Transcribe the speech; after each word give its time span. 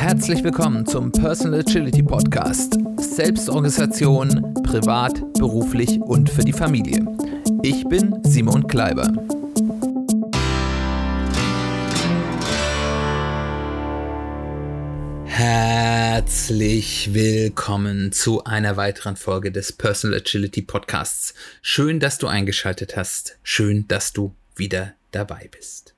Herzlich 0.00 0.42
willkommen 0.42 0.86
zum 0.86 1.12
Personal 1.12 1.60
Agility 1.60 2.02
Podcast. 2.02 2.78
Selbstorganisation, 2.96 4.54
privat, 4.62 5.20
beruflich 5.34 6.00
und 6.00 6.30
für 6.30 6.40
die 6.40 6.54
Familie. 6.54 7.04
Ich 7.62 7.84
bin 7.84 8.18
Simon 8.24 8.66
Kleiber. 8.66 9.12
Herzlich 15.26 17.12
willkommen 17.12 18.10
zu 18.10 18.42
einer 18.44 18.78
weiteren 18.78 19.16
Folge 19.16 19.52
des 19.52 19.70
Personal 19.70 20.20
Agility 20.20 20.62
Podcasts. 20.62 21.34
Schön, 21.60 22.00
dass 22.00 22.16
du 22.16 22.26
eingeschaltet 22.26 22.96
hast. 22.96 23.38
Schön, 23.42 23.86
dass 23.86 24.14
du 24.14 24.34
wieder 24.56 24.94
dabei 25.10 25.50
bist. 25.52 25.94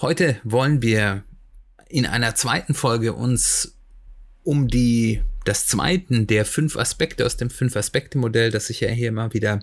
Heute 0.00 0.40
wollen 0.42 0.82
wir 0.82 1.22
in 1.92 2.06
einer 2.06 2.34
zweiten 2.34 2.74
Folge 2.74 3.12
uns 3.12 3.76
um 4.42 4.66
die, 4.66 5.22
das 5.44 5.66
zweiten 5.66 6.26
der 6.26 6.44
fünf 6.46 6.76
Aspekte 6.76 7.26
aus 7.26 7.36
dem 7.36 7.50
Fünf-Aspekte-Modell, 7.50 8.50
das 8.50 8.70
ich 8.70 8.80
ja 8.80 8.88
hier 8.88 9.08
immer 9.08 9.32
wieder, 9.34 9.60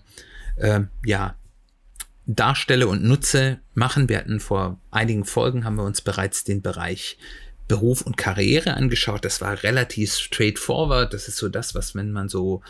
äh, 0.56 0.82
ja, 1.04 1.36
darstelle 2.28 2.88
und 2.88 3.04
nutze, 3.04 3.60
machen. 3.74 4.08
Wir 4.08 4.20
hatten 4.20 4.40
vor 4.40 4.80
einigen 4.92 5.26
Folgen 5.26 5.66
haben 5.66 5.76
wir 5.76 5.84
uns 5.84 6.02
bereits 6.02 6.44
den 6.44 6.62
Bereich 6.62 7.18
Beruf 7.68 8.04
und 8.04 8.16
Karriere 8.16 8.76
angeschaut. 8.76 9.26
Das 9.26 9.42
war 9.42 9.64
relativ 9.64 10.14
straightforward. 10.14 11.14
Das 11.14 11.28
ist 11.28 11.38
so 11.38 11.50
das, 11.50 11.74
was, 11.74 11.96
wenn 11.96 12.12
man 12.12 12.30
so 12.30 12.62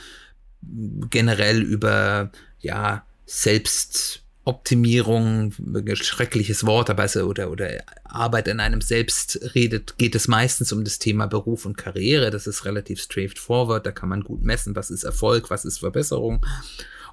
generell 1.09 1.61
über, 1.61 2.31
ja, 2.59 3.05
selbst 3.25 4.23
Optimierung, 4.45 5.53
schreckliches 5.93 6.65
Wort, 6.65 6.89
aber 6.89 7.03
also, 7.03 7.25
oder, 7.25 7.51
oder 7.51 7.83
Arbeit 8.03 8.49
an 8.49 8.59
einem 8.59 8.81
selbst 8.81 9.53
redet, 9.53 9.97
geht 9.97 10.15
es 10.15 10.27
meistens 10.27 10.71
um 10.71 10.83
das 10.83 10.97
Thema 10.97 11.27
Beruf 11.27 11.65
und 11.65 11.77
Karriere. 11.77 12.31
Das 12.31 12.47
ist 12.47 12.65
relativ 12.65 13.01
straightforward, 13.01 13.85
da 13.85 13.91
kann 13.91 14.09
man 14.09 14.23
gut 14.23 14.41
messen, 14.41 14.75
was 14.75 14.89
ist 14.89 15.03
Erfolg, 15.03 15.49
was 15.49 15.65
ist 15.65 15.79
Verbesserung. 15.79 16.43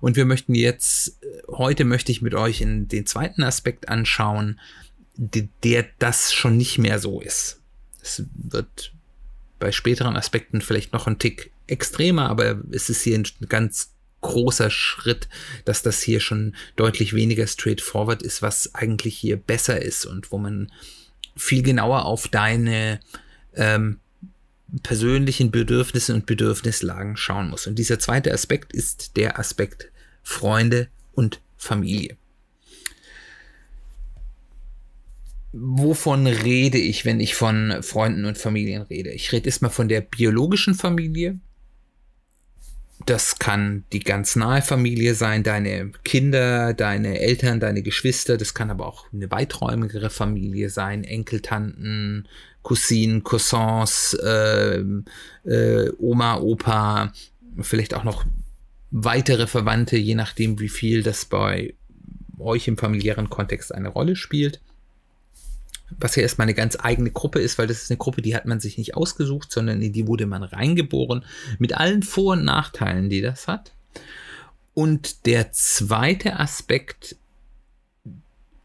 Und 0.01 0.17
wir 0.17 0.25
möchten 0.25 0.55
jetzt, 0.55 1.19
heute 1.49 1.85
möchte 1.85 2.13
ich 2.13 2.23
mit 2.23 2.35
euch 2.35 2.61
in 2.61 2.89
den 2.89 3.07
zweiten 3.07 3.43
Aspekt 3.43 3.89
anschauen, 3.89 4.61
der 5.17 5.87
das 5.99 6.33
schon 6.33 6.57
nicht 6.57 6.79
mehr 6.79 6.99
so 6.99 7.21
ist. 7.21 7.61
Es 8.03 8.25
wird 8.35 8.93
bei 9.59 9.73
späteren 9.73 10.17
Aspekten 10.17 10.61
vielleicht 10.61 10.93
noch 10.93 11.07
ein 11.07 11.19
Tick 11.19 11.51
extremer, 11.67 12.29
aber 12.29 12.63
es 12.71 12.89
ist 12.89 13.03
hier 13.03 13.19
ein 13.19 13.27
ganz 13.49 13.96
großer 14.27 14.71
Schritt, 14.71 15.29
dass 15.65 15.83
das 15.83 16.03
hier 16.03 16.21
schon 16.21 16.55
deutlich 16.77 17.15
weniger 17.15 17.47
straightforward 17.47 18.23
ist, 18.23 18.43
was 18.43 18.75
eigentlich 18.75 19.17
hier 19.17 19.37
besser 19.37 19.81
ist 19.81 20.05
und 20.05 20.33
wo 20.33 20.39
man 20.39 20.71
viel 21.37 21.63
genauer 21.63 22.05
auf 22.05 22.29
deine 22.29 23.01
ähm, 23.55 24.01
persönlichen 24.83 25.51
Bedürfnisse 25.51 26.15
und 26.15 26.27
Bedürfnislagen 26.27 27.17
schauen 27.17 27.51
muss. 27.51 27.67
Und 27.67 27.79
dieser 27.79 27.99
zweite 27.99 28.33
Aspekt 28.33 28.73
ist 28.73 29.17
der 29.17 29.39
Aspekt 29.39 29.91
Freunde 30.23 30.89
und 31.13 31.41
Familie. 31.57 32.17
Wovon 35.53 36.27
rede 36.27 36.79
ich, 36.79 37.05
wenn 37.05 37.21
ich 37.21 37.35
von 37.35 37.83
Freunden 37.83 38.25
und 38.27 38.37
Familien 38.37 38.83
rede? 38.83 39.11
Ich 39.11 39.33
rede 39.33 39.47
erstmal 39.47 39.71
von 39.71 39.89
der 39.89 40.03
biologischen 40.03 40.75
Familie, 40.75 41.39
das 43.07 43.39
kann 43.39 43.85
die 43.93 44.01
ganz 44.01 44.35
nahe 44.35 44.63
Familie 44.63 45.15
sein, 45.15 45.45
deine 45.45 45.93
Kinder, 46.05 46.75
deine 46.75 47.21
Eltern, 47.21 47.61
deine 47.61 47.83
Geschwister. 47.83 48.37
Das 48.37 48.53
kann 48.53 48.71
aber 48.71 48.87
auch 48.87 49.07
eine 49.13 49.31
weiträumigere 49.31 50.11
Familie 50.11 50.71
sein, 50.71 51.05
Enkeltanten, 51.05 52.27
Cousinen, 52.63 53.23
Cousins, 53.23 54.15
äh, 54.15 54.83
äh, 55.45 55.93
Oma, 55.99 56.39
Opa, 56.39 57.13
vielleicht 57.61 57.95
auch 57.95 58.05
noch 58.05 58.25
weitere 58.91 59.47
Verwandte, 59.47 59.97
je 59.97 60.17
nachdem, 60.17 60.59
wie 60.59 60.69
viel 60.69 61.05
das 61.05 61.25
bei 61.25 61.75
euch 62.39 62.67
im 62.67 62.77
familiären 62.77 63.31
Kontext 63.31 63.73
eine 63.73 63.89
Rolle 63.89 64.17
spielt 64.17 64.61
was 65.99 66.17
ja 66.17 66.23
erstmal 66.23 66.47
eine 66.47 66.55
ganz 66.55 66.77
eigene 66.81 67.11
Gruppe 67.11 67.41
ist, 67.41 67.59
weil 67.59 67.67
das 67.67 67.83
ist 67.83 67.91
eine 67.91 67.99
Gruppe, 67.99 68.23
die 68.23 68.35
hat 68.35 68.47
man 68.47 68.61
sich 68.61 68.79
nicht 68.79 68.95
ausgesucht, 68.97 69.53
sondern 69.53 69.81
in 69.83 69.93
die 69.93 70.07
wurde 70.07 70.27
man 70.27 70.43
reingeboren, 70.43 71.25
mit 71.59 71.77
allen 71.77 72.03
Vor- 72.03 72.33
und 72.33 72.45
Nachteilen, 72.45 73.09
die 73.09 73.21
das 73.21 73.47
hat. 73.47 73.73
Und 74.75 75.27
der 75.27 75.53
zweite 75.53 76.39
Aspekt 76.39 77.17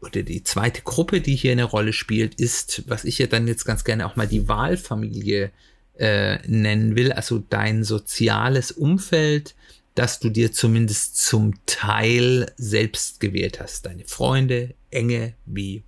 oder 0.00 0.22
die 0.22 0.42
zweite 0.42 0.82
Gruppe, 0.82 1.20
die 1.20 1.36
hier 1.36 1.52
eine 1.52 1.64
Rolle 1.64 1.92
spielt, 1.92 2.34
ist, 2.34 2.82
was 2.88 3.04
ich 3.04 3.18
ja 3.18 3.28
dann 3.28 3.46
jetzt 3.46 3.64
ganz 3.64 3.84
gerne 3.84 4.04
auch 4.06 4.16
mal 4.16 4.26
die 4.26 4.48
Wahlfamilie 4.48 5.52
äh, 5.96 6.38
nennen 6.48 6.96
will, 6.96 7.12
also 7.12 7.38
dein 7.38 7.84
soziales 7.84 8.72
Umfeld, 8.72 9.54
das 9.94 10.18
du 10.18 10.28
dir 10.28 10.52
zumindest 10.52 11.18
zum 11.18 11.54
Teil 11.66 12.52
selbst 12.56 13.20
gewählt 13.20 13.60
hast. 13.60 13.86
Deine 13.86 14.04
Freunde, 14.04 14.74
enge 14.90 15.34
wie 15.46 15.82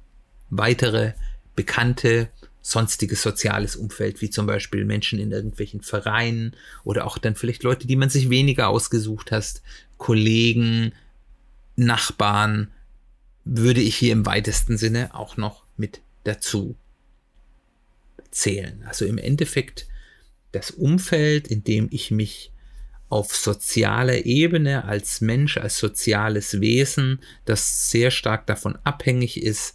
weitere 0.59 1.13
bekannte 1.55 2.29
sonstiges 2.63 3.21
soziales 3.23 3.77
Umfeld, 3.77 4.23
wie 4.23 4.31
zum 4.31 4.47
Beispiel 4.47 4.85
Menschen 4.85 5.19
in 5.19 5.33
irgendwelchen 5.33 5.83
Vereinen 5.83 6.57
oder 6.83 7.07
auch 7.07 7.19
dann 7.19 7.37
vielleicht 7.37 7.63
Leute, 7.63 7.87
die 7.87 7.97
man 7.97 8.09
sich 8.09 8.31
weniger 8.31 8.69
ausgesucht 8.69 9.33
hast, 9.33 9.63
Kollegen, 9.99 10.93
Nachbarn, 11.77 12.71
würde 13.45 13.83
ich 13.83 13.97
hier 13.97 14.13
im 14.13 14.25
weitesten 14.25 14.79
Sinne 14.79 15.15
auch 15.15 15.37
noch 15.37 15.65
mit 15.77 16.01
dazu 16.25 16.75
zählen. 18.31 18.83
Also 18.87 19.05
im 19.05 19.19
Endeffekt 19.19 19.87
das 20.53 20.71
Umfeld, 20.71 21.49
in 21.49 21.65
dem 21.65 21.89
ich 21.91 22.11
mich 22.11 22.51
auf 23.11 23.37
sozialer 23.37 24.25
Ebene 24.25 24.85
als 24.85 25.21
Mensch, 25.21 25.59
als 25.59 25.79
soziales 25.79 26.61
Wesen, 26.61 27.21
das 27.45 27.91
sehr 27.91 28.11
stark 28.11 28.47
davon 28.47 28.79
abhängig 28.85 29.43
ist, 29.43 29.75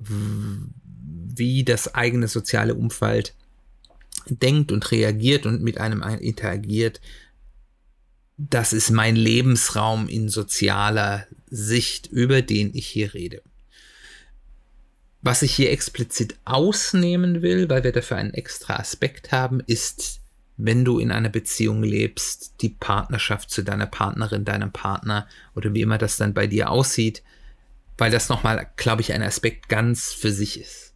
wie 0.00 1.64
das 1.64 1.94
eigene 1.94 2.28
soziale 2.28 2.74
Umfeld 2.74 3.34
denkt 4.28 4.72
und 4.72 4.90
reagiert 4.90 5.46
und 5.46 5.62
mit 5.62 5.78
einem 5.78 6.02
interagiert. 6.02 7.00
Das 8.36 8.72
ist 8.72 8.90
mein 8.90 9.16
Lebensraum 9.16 10.08
in 10.08 10.28
sozialer 10.28 11.26
Sicht, 11.50 12.06
über 12.06 12.42
den 12.42 12.74
ich 12.74 12.86
hier 12.86 13.12
rede. 13.12 13.42
Was 15.22 15.42
ich 15.42 15.54
hier 15.54 15.70
explizit 15.70 16.36
ausnehmen 16.46 17.42
will, 17.42 17.68
weil 17.68 17.84
wir 17.84 17.92
dafür 17.92 18.16
einen 18.16 18.32
extra 18.32 18.76
Aspekt 18.76 19.32
haben, 19.32 19.60
ist, 19.66 20.20
wenn 20.56 20.84
du 20.84 20.98
in 20.98 21.12
einer 21.12 21.28
Beziehung 21.28 21.82
lebst, 21.82 22.54
die 22.62 22.70
Partnerschaft 22.70 23.50
zu 23.50 23.62
deiner 23.62 23.86
Partnerin, 23.86 24.46
deinem 24.46 24.72
Partner 24.72 25.28
oder 25.54 25.74
wie 25.74 25.82
immer 25.82 25.98
das 25.98 26.16
dann 26.16 26.32
bei 26.32 26.46
dir 26.46 26.70
aussieht, 26.70 27.22
weil 28.00 28.10
das 28.10 28.30
nochmal, 28.30 28.70
glaube 28.76 29.02
ich, 29.02 29.12
ein 29.12 29.22
Aspekt 29.22 29.68
ganz 29.68 30.14
für 30.14 30.32
sich 30.32 30.58
ist. 30.58 30.94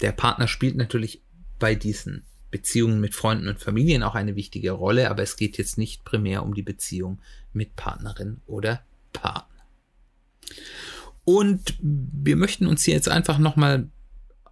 Der 0.00 0.10
Partner 0.10 0.48
spielt 0.48 0.76
natürlich 0.76 1.22
bei 1.60 1.76
diesen 1.76 2.24
Beziehungen 2.50 3.00
mit 3.00 3.14
Freunden 3.14 3.46
und 3.46 3.60
Familien 3.60 4.02
auch 4.02 4.16
eine 4.16 4.34
wichtige 4.34 4.72
Rolle, 4.72 5.08
aber 5.08 5.22
es 5.22 5.36
geht 5.36 5.56
jetzt 5.56 5.78
nicht 5.78 6.04
primär 6.04 6.42
um 6.42 6.54
die 6.54 6.62
Beziehung 6.62 7.20
mit 7.52 7.76
Partnerin 7.76 8.40
oder 8.46 8.82
Partner. 9.12 9.64
Und 11.24 11.76
wir 11.80 12.34
möchten 12.34 12.66
uns 12.66 12.82
hier 12.82 12.94
jetzt 12.94 13.08
einfach 13.08 13.38
nochmal 13.38 13.88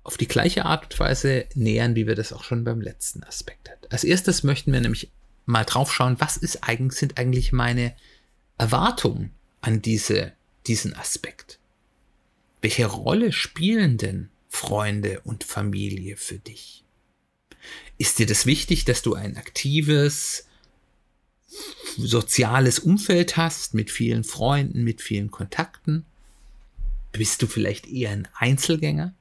auf 0.05 0.17
die 0.17 0.29
gleiche 0.29 0.65
Art 0.65 0.85
und 0.85 1.01
Weise 1.01 1.47
nähern, 1.55 1.97
wie 1.97 2.07
wir 2.07 2.15
das 2.15 2.33
auch 2.33 2.45
schon 2.45 2.63
beim 2.63 2.81
letzten 2.81 3.25
Aspekt 3.25 3.69
hatten. 3.69 3.87
Als 3.91 4.05
erstes 4.05 4.45
möchten 4.45 4.73
wir 4.73 4.81
nämlich 4.81 5.11
mal 5.45 5.65
drauf 5.65 5.93
schauen, 5.93 6.21
was 6.21 6.37
ist 6.37 6.63
eigentlich, 6.63 7.01
sind 7.01 7.19
eigentlich 7.19 7.53
meine 7.53 7.97
Erwartungen 8.59 9.33
an 9.61 9.83
diese 9.83 10.33
diesen 10.67 10.95
Aspekt? 10.95 11.59
Welche 12.61 12.87
Rolle 12.87 13.33
spielen 13.33 13.99
denn 13.99 14.31
Freunde 14.49 15.21
und 15.25 15.45
Familie 15.45 16.17
für 16.17 16.39
dich? 16.39 16.85
Ist 17.99 18.19
dir 18.19 18.27
das 18.27 18.47
wichtig, 18.47 18.85
dass 18.85 19.03
du 19.03 19.15
ein 19.15 19.37
aktives, 19.37 20.47
soziales 21.97 22.79
Umfeld 22.79 23.37
hast 23.37 23.75
mit 23.75 23.91
vielen 23.91 24.25
Freunden, 24.25 24.83
mit 24.83 25.03
vielen 25.03 25.31
Kontakten? 25.31 26.05
Bist 27.13 27.43
du 27.43 27.47
vielleicht 27.47 27.87
eher 27.87 28.11
ein 28.11 28.29
Einzelgänger? 28.35 29.15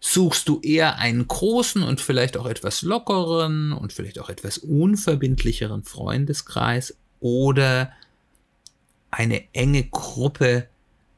Suchst 0.00 0.48
du 0.48 0.60
eher 0.60 0.98
einen 0.98 1.28
großen 1.28 1.84
und 1.84 2.00
vielleicht 2.00 2.36
auch 2.36 2.46
etwas 2.46 2.82
lockeren 2.82 3.72
und 3.72 3.92
vielleicht 3.92 4.18
auch 4.18 4.30
etwas 4.30 4.58
unverbindlicheren 4.58 5.84
Freundeskreis 5.84 6.96
oder 7.20 7.92
eine 9.12 9.44
enge 9.54 9.84
Gruppe 9.84 10.66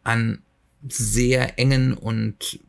an 0.03 0.43
sehr 0.87 1.59
engen 1.59 1.95
und 1.95 2.61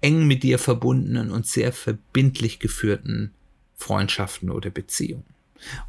eng 0.00 0.26
mit 0.26 0.42
dir 0.42 0.58
verbundenen 0.58 1.30
und 1.30 1.46
sehr 1.46 1.72
verbindlich 1.72 2.60
geführten 2.60 3.34
Freundschaften 3.76 4.50
oder 4.50 4.70
Beziehungen. 4.70 5.24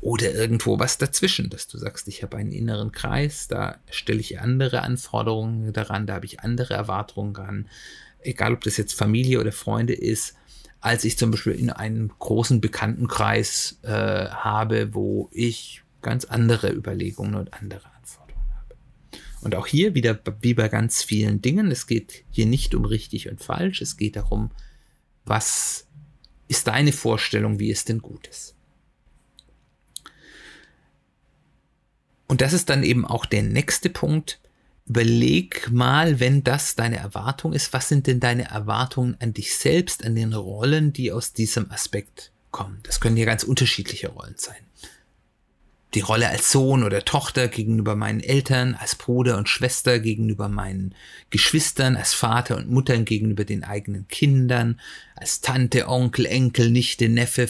Oder 0.02 0.34
irgendwo 0.34 0.80
was 0.80 0.98
dazwischen, 0.98 1.50
dass 1.52 1.68
du 1.68 1.78
sagst, 1.78 2.08
ich 2.08 2.24
habe 2.24 2.38
einen 2.38 2.52
inneren 2.52 2.92
Kreis, 2.92 3.48
da 3.48 3.78
stelle 3.92 4.20
ich 4.20 4.40
andere 4.40 4.82
Anforderungen 4.82 5.72
daran, 5.72 6.08
da 6.08 6.16
habe 6.16 6.26
ich 6.26 6.40
andere 6.40 6.74
Erwartungen 6.74 7.36
dran. 7.36 7.70
Egal, 8.22 8.54
ob 8.54 8.62
das 8.62 8.78
jetzt 8.78 8.94
Familie 8.94 9.40
oder 9.40 9.52
Freunde 9.52 9.94
ist, 9.94 10.36
als 10.82 11.04
ich 11.04 11.20
zum 11.20 11.30
Beispiel 11.30 11.54
in 11.54 11.70
einem 11.70 12.12
großen 12.18 12.62
Bekanntenkreis 12.62 13.78
äh, 13.84 13.90
habe, 14.30 14.96
wo 14.96 15.30
ich 15.32 15.84
ganz 16.02 16.26
andere 16.26 16.72
Überlegungen 16.72 17.36
und 17.36 17.54
andere 17.54 17.86
Anforderungen 17.96 18.56
habe. 18.56 18.76
Und 19.42 19.56
auch 19.56 19.68
hier 19.68 19.96
wieder 19.96 20.20
wie 20.42 20.54
bei 20.54 20.70
ganz 20.70 21.04
vielen 21.04 21.42
Dingen, 21.42 21.72
es 21.72 21.88
geht 21.88 22.24
hier 22.32 22.46
nicht 22.46 22.76
um 22.76 22.86
richtig 22.86 23.30
und 23.30 23.42
falsch, 23.42 23.82
es 23.82 23.98
geht 23.98 24.16
darum, 24.16 24.52
was 25.26 25.88
ist 26.48 26.68
deine 26.68 26.92
Vorstellung, 26.92 27.60
wie 27.60 27.72
es 27.72 27.86
denn 27.86 28.00
gut 28.00 28.28
ist. 28.28 28.56
Und 32.28 32.42
das 32.42 32.54
ist 32.54 32.70
dann 32.70 32.84
eben 32.84 33.06
auch 33.06 33.26
der 33.26 33.44
nächste 33.44 33.90
Punkt. 33.90 34.40
Überleg 34.86 35.70
mal, 35.72 36.20
wenn 36.20 36.44
das 36.44 36.76
deine 36.76 36.98
Erwartung 36.98 37.54
ist, 37.54 37.74
was 37.74 37.90
sind 37.90 38.08
denn 38.08 38.20
deine 38.20 38.50
Erwartungen 38.50 39.16
an 39.20 39.34
dich 39.34 39.56
selbst, 39.56 40.04
an 40.04 40.16
den 40.16 40.34
Rollen, 40.34 40.94
die 40.94 41.12
aus 41.12 41.34
diesem 41.34 41.70
Aspekt 41.72 42.32
kommen? 42.52 42.80
Das 42.84 43.00
können 43.00 43.18
ja 43.18 43.26
ganz 43.26 43.44
unterschiedliche 43.44 44.10
Rollen 44.10 44.36
sein 44.38 44.69
die 45.96 46.02
Rolle 46.02 46.30
als 46.30 46.52
Sohn 46.52 46.84
oder 46.84 47.04
Tochter 47.04 47.48
gegenüber 47.48 47.96
meinen 47.96 48.20
Eltern, 48.20 48.76
als 48.76 48.96
Bruder 48.96 49.38
und 49.38 49.50
Schwester 49.50 50.00
gegenüber 50.00 50.48
meinen 50.48 50.94
Geschwistern, 51.32 51.96
als 51.96 52.14
Vater 52.14 52.58
und 52.58 52.70
Muttern 52.70 53.06
gegenüber 53.06 53.44
den 53.44 53.64
eigenen 53.64 54.08
Kindern, 54.08 54.80
als 55.16 55.42
Tante, 55.42 55.88
Onkel, 55.88 56.28
Enkel, 56.28 56.70
Nichte, 56.70 57.10
Neffe 57.10 57.50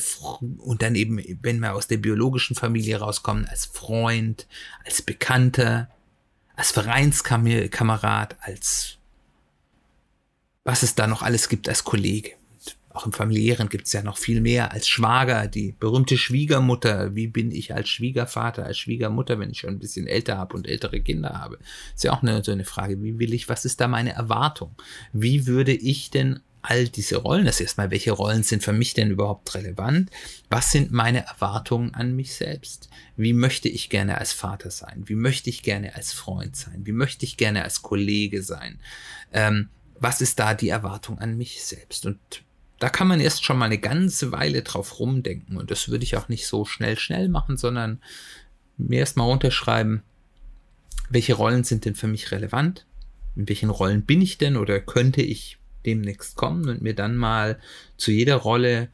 und 0.59 0.81
dann 0.81 0.95
eben, 0.95 1.21
wenn 1.41 1.59
wir 1.59 1.74
aus 1.74 1.88
der 1.88 1.97
biologischen 1.97 2.56
Familie 2.56 3.00
rauskommen, 3.00 3.45
als 3.45 3.65
Freund, 3.65 4.47
als 4.85 5.01
Bekannter, 5.01 5.89
als 6.56 6.71
Vereinskamerad, 6.71 8.38
als 8.42 8.97
was 10.63 10.83
es 10.83 10.95
da 10.95 11.07
noch 11.07 11.24
alles 11.24 11.50
gibt 11.50 11.68
als 11.68 11.83
Kollege 11.83 12.38
auch 12.91 13.06
im 13.06 13.13
familiären 13.13 13.69
gibt 13.69 13.86
es 13.86 13.94
ja 13.94 14.01
noch 14.01 14.18
viel 14.18 14.41
mehr 14.41 14.71
als 14.71 14.88
Schwager, 14.88 15.47
die 15.47 15.75
berühmte 15.80 16.18
Schwiegermutter. 16.18 17.15
Wie 17.15 17.27
bin 17.27 17.51
ich 17.51 17.74
als 17.74 17.89
Schwiegervater, 17.89 18.65
als 18.65 18.80
Schwiegermutter, 18.80 19.39
wenn 19.39 19.51
ich 19.51 19.59
schon 19.59 19.71
ein 19.71 19.80
bisschen 19.80 20.07
älter 20.07 20.38
habe 20.38 20.56
und 20.56 20.68
ältere 20.68 21.00
Kinder 21.00 21.30
habe? 21.30 21.59
Ist 21.95 22.03
ja 22.03 22.13
auch 22.13 22.24
eine, 22.24 22.44
so 22.44 22.51
eine 22.51 22.65
Frage. 22.65 23.01
Wie 23.03 23.19
will 23.19 23.33
ich, 23.33 23.47
was 23.47 23.63
ist 23.63 23.80
da 23.80 23.88
meine 23.88 24.13
Erwartung? 24.13 24.75
Wie 25.13 25.45
würde 25.45 25.74
ich 25.74 26.09
denn 26.09 26.39
all 26.62 26.88
diese 26.89 27.18
Rollen, 27.18 27.45
das 27.45 27.62
erstmal, 27.62 27.91
welche 27.91 28.12
Rollen 28.12 28.44
sind 28.44 28.63
für 28.63 28.74
mich 28.74 28.94
denn 28.94 29.12
überhaupt 29.12 29.53
relevant? 29.56 30.09
Was 30.50 30.71
sind 30.71 30.92
meine 30.92 31.25
Erwartungen 31.25 31.94
an 31.94 32.15
mich 32.15 32.33
selbst? 32.33 32.89
Wie 33.15 33.33
möchte 33.33 33.69
ich 33.69 33.89
gerne 33.89 34.18
als 34.18 34.33
Vater 34.33 34.71
sein? 34.71 35.03
Wie 35.06 35.15
möchte 35.15 35.50
ich 35.50 35.63
gerne 35.63 35.95
als 35.95 36.12
Freund 36.12 36.56
sein? 36.56 36.85
Wie 36.85 36.92
möchte 36.92 37.24
ich 37.25 37.38
gerne 37.38 37.63
als 37.63 37.81
Kollege 37.81 38.42
sein? 38.42 38.80
Ähm, 39.31 39.69
was 40.00 40.21
ist 40.21 40.39
da 40.39 40.53
die 40.53 40.69
Erwartung 40.69 41.19
an 41.19 41.38
mich 41.38 41.63
selbst? 41.63 42.06
Und 42.06 42.19
da 42.80 42.90
kann 42.90 43.08
man 43.08 43.20
erst 43.20 43.44
schon 43.44 43.58
mal 43.58 43.66
eine 43.66 43.78
ganze 43.78 44.31
Weile 44.31 44.62
drauf 44.62 45.00
rumdenken. 45.00 45.58
Und 45.58 45.70
das 45.70 45.90
würde 45.90 46.04
ich 46.04 46.16
auch 46.16 46.30
nicht 46.30 46.48
so 46.48 46.66
schnell, 46.66 46.98
schnell 46.98 47.28
machen, 47.28 47.58
sondern 47.58 48.02
mir 48.78 49.00
erst 49.00 49.18
mal 49.18 49.26
runterschreiben, 49.26 50.02
welche 51.10 51.34
Rollen 51.34 51.64
sind 51.64 51.86
denn 51.86 51.96
für 51.96 52.08
mich 52.08 52.31
relevant? 52.31 52.86
In 53.36 53.50
welchen 53.50 53.70
Rollen 53.70 54.04
bin 54.04 54.22
ich 54.22 54.38
denn 54.38 54.58
oder 54.58 54.80
könnte 54.80 55.22
ich 55.22 55.58
demnächst 55.86 56.36
kommen 56.36 56.68
und 56.70 56.81
mir 56.81 56.96
dann 56.96 57.18
mal 57.18 57.60
zu 57.98 58.12
jeder 58.12 58.36
Rolle 58.36 58.90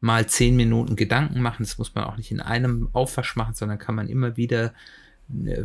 mal 0.00 0.26
zehn 0.26 0.56
Minuten 0.56 0.96
Gedanken 0.96 1.42
machen. 1.42 1.64
Das 1.64 1.78
muss 1.78 1.94
man 1.94 2.04
auch 2.04 2.16
nicht 2.16 2.30
in 2.30 2.40
einem 2.40 2.88
Aufwasch 2.92 3.36
machen, 3.36 3.54
sondern 3.54 3.78
kann 3.78 3.94
man 3.94 4.08
immer 4.08 4.36
wieder 4.36 4.72
äh, 5.44 5.62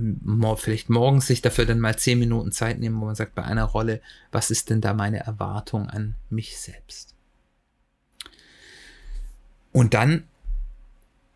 vielleicht 0.57 0.89
morgens 0.89 1.27
sich 1.27 1.41
dafür 1.41 1.65
dann 1.65 1.79
mal 1.79 1.97
zehn 1.97 2.19
Minuten 2.19 2.51
Zeit 2.51 2.79
nehmen, 2.79 2.99
wo 2.99 3.05
man 3.05 3.15
sagt, 3.15 3.35
bei 3.35 3.43
einer 3.43 3.63
Rolle, 3.63 4.01
was 4.31 4.51
ist 4.51 4.69
denn 4.69 4.81
da 4.81 4.93
meine 4.93 5.19
Erwartung 5.19 5.89
an 5.89 6.15
mich 6.29 6.57
selbst? 6.57 7.14
Und 9.75 9.93
dann 9.93 10.23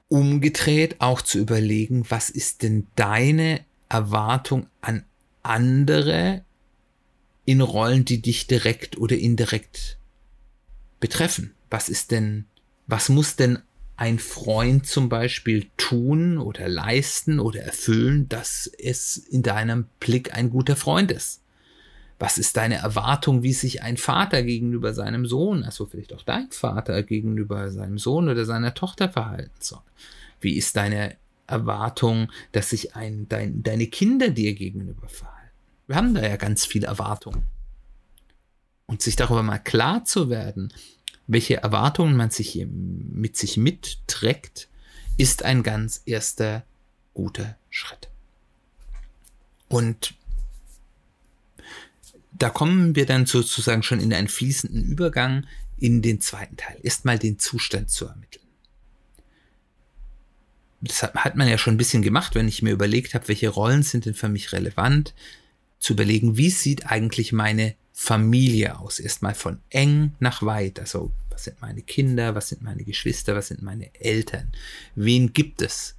umgedreht 0.07 1.01
auch 1.01 1.21
zu 1.21 1.39
überlegen, 1.39 2.05
was 2.07 2.29
ist 2.29 2.63
denn 2.63 2.87
deine 2.95 3.65
Erwartung 3.89 4.67
an 4.79 5.03
andere 5.43 6.45
in 7.43 7.59
Rollen, 7.59 8.05
die 8.05 8.21
dich 8.21 8.47
direkt 8.47 8.97
oder 8.97 9.17
indirekt 9.17 9.97
betreffen? 11.01 11.53
Was 11.69 11.89
ist 11.89 12.11
denn, 12.11 12.45
was 12.87 13.09
muss 13.09 13.35
denn 13.35 13.59
ein 13.97 14.19
Freund 14.19 14.87
zum 14.87 15.09
Beispiel 15.09 15.69
tun 15.75 16.37
oder 16.37 16.69
leisten 16.69 17.41
oder 17.41 17.59
erfüllen, 17.63 18.29
dass 18.29 18.71
es 18.81 19.17
in 19.17 19.43
deinem 19.43 19.87
Blick 19.99 20.33
ein 20.33 20.49
guter 20.49 20.77
Freund 20.77 21.11
ist? 21.11 21.41
Was 22.19 22.37
ist 22.37 22.57
deine 22.57 22.75
Erwartung, 22.75 23.43
wie 23.43 23.53
sich 23.53 23.81
ein 23.81 23.95
Vater 23.95 24.43
gegenüber 24.43 24.93
seinem 24.93 25.25
Sohn, 25.25 25.63
also 25.63 25.85
vielleicht 25.85 26.13
auch 26.13 26.23
dein 26.23 26.51
Vater 26.51 27.01
gegenüber 27.03 27.71
seinem 27.71 27.97
Sohn 27.97 28.27
oder 28.27 28.43
seiner 28.43 28.73
Tochter 28.73 29.07
verhalten 29.09 29.55
soll? 29.59 29.81
Wie 30.41 30.57
ist 30.57 30.75
deine 30.75 31.15
Erwartung, 31.47 32.29
dass 32.51 32.69
sich 32.69 32.95
ein, 32.95 33.27
dein, 33.29 33.63
deine 33.63 33.87
Kinder 33.87 34.29
dir 34.29 34.53
gegenüber 34.53 35.07
verhalten? 35.07 35.39
Wir 35.87 35.95
haben 35.95 36.13
da 36.13 36.21
ja 36.21 36.35
ganz 36.35 36.65
viele 36.65 36.87
Erwartungen. 36.87 37.43
Und 38.85 39.01
sich 39.01 39.15
darüber 39.15 39.41
mal 39.41 39.59
klar 39.59 40.03
zu 40.03 40.29
werden, 40.29 40.73
welche 41.25 41.57
Erwartungen 41.57 42.17
man 42.17 42.31
sich 42.31 42.65
mit 42.67 43.37
sich 43.37 43.55
mitträgt, 43.55 44.67
ist 45.15 45.43
ein 45.43 45.63
ganz 45.63 46.01
erster 46.05 46.63
guter 47.13 47.55
Schritt. 47.69 48.09
Und 49.69 50.15
da 52.31 52.49
kommen 52.49 52.95
wir 52.95 53.05
dann 53.05 53.25
sozusagen 53.25 53.83
schon 53.83 53.99
in 53.99 54.13
einen 54.13 54.27
fließenden 54.27 54.83
Übergang 54.83 55.45
in 55.77 56.01
den 56.01 56.21
zweiten 56.21 56.57
Teil. 56.57 56.77
Erstmal 56.83 57.17
den 57.17 57.39
Zustand 57.39 57.89
zu 57.89 58.05
ermitteln. 58.05 58.43
Das 60.81 61.03
hat 61.03 61.35
man 61.35 61.47
ja 61.47 61.57
schon 61.57 61.73
ein 61.73 61.77
bisschen 61.77 62.01
gemacht, 62.01 62.35
wenn 62.35 62.47
ich 62.47 62.61
mir 62.61 62.71
überlegt 62.71 63.13
habe, 63.13 63.27
welche 63.27 63.49
Rollen 63.49 63.83
sind 63.83 64.05
denn 64.05 64.13
für 64.13 64.29
mich 64.29 64.53
relevant, 64.53 65.13
zu 65.77 65.93
überlegen, 65.93 66.37
wie 66.37 66.49
sieht 66.49 66.85
eigentlich 66.85 67.31
meine 67.31 67.75
Familie 67.93 68.79
aus? 68.79 68.99
Erstmal 68.99 69.35
von 69.35 69.59
eng 69.69 70.13
nach 70.19 70.43
weit. 70.43 70.79
Also, 70.79 71.11
was 71.29 71.45
sind 71.45 71.61
meine 71.61 71.81
Kinder, 71.81 72.35
was 72.35 72.49
sind 72.49 72.61
meine 72.61 72.83
Geschwister, 72.83 73.35
was 73.35 73.47
sind 73.47 73.61
meine 73.61 73.93
Eltern? 73.95 74.51
Wen 74.95 75.33
gibt 75.33 75.61
es? 75.61 75.95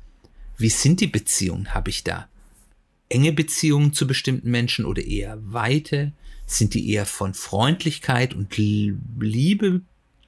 Wie 0.57 0.69
sind 0.69 1.01
die 1.01 1.07
Beziehungen? 1.07 1.75
Habe 1.75 1.91
ich 1.91 2.05
da 2.05 2.29
enge 3.11 3.33
Beziehungen 3.33 3.93
zu 3.93 4.07
bestimmten 4.07 4.51
Menschen 4.51 4.87
oder 4.87 5.05
eher 5.05 5.39
weite? 5.53 6.13
Sind 6.47 6.75
die 6.75 6.91
eher 6.91 7.05
von 7.05 7.35
Freundlichkeit 7.35 8.35
und 8.35 8.57
Liebe 8.57 9.83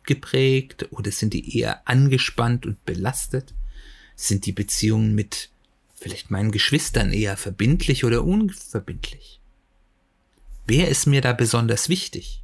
geprägt 0.05 0.89
oder 0.91 1.11
sind 1.11 1.33
die 1.33 1.59
eher 1.59 1.89
angespannt 1.89 2.67
und 2.67 2.85
belastet? 2.85 3.55
Sind 4.15 4.45
die 4.47 4.53
Beziehungen 4.53 5.15
mit 5.15 5.49
vielleicht 5.95 6.31
meinen 6.31 6.53
Geschwistern 6.53 7.13
eher 7.13 7.37
verbindlich 7.37 8.05
oder 8.05 8.25
unverbindlich? 8.25 9.41
Wer 10.67 10.89
ist 10.89 11.07
mir 11.07 11.21
da 11.21 11.33
besonders 11.33 11.89
wichtig? 11.89 12.43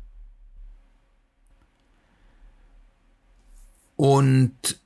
Und 3.97 4.79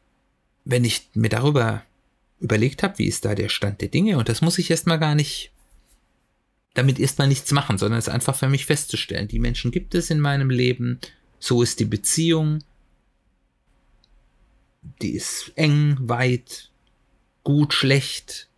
wenn 0.64 0.84
ich 0.84 1.08
mir 1.14 1.28
darüber 1.28 1.84
überlegt 2.42 2.82
habe, 2.82 2.98
wie 2.98 3.06
ist 3.06 3.24
da 3.24 3.34
der 3.34 3.48
Stand 3.48 3.80
der 3.80 3.88
Dinge, 3.88 4.18
und 4.18 4.28
das 4.28 4.42
muss 4.42 4.58
ich 4.58 4.70
erstmal 4.70 4.98
gar 4.98 5.14
nicht 5.14 5.52
damit 6.74 6.98
erstmal 6.98 7.28
nichts 7.28 7.52
machen, 7.52 7.78
sondern 7.78 7.98
es 7.98 8.08
einfach 8.08 8.34
für 8.34 8.48
mich 8.48 8.66
festzustellen. 8.66 9.28
Die 9.28 9.38
Menschen 9.38 9.70
gibt 9.70 9.94
es 9.94 10.10
in 10.10 10.20
meinem 10.20 10.50
Leben, 10.50 10.98
so 11.38 11.62
ist 11.62 11.80
die 11.80 11.84
Beziehung, 11.84 12.64
die 15.02 15.12
ist 15.12 15.52
eng, 15.54 15.96
weit, 16.00 16.70
gut, 17.44 17.74
schlecht, 17.74 18.48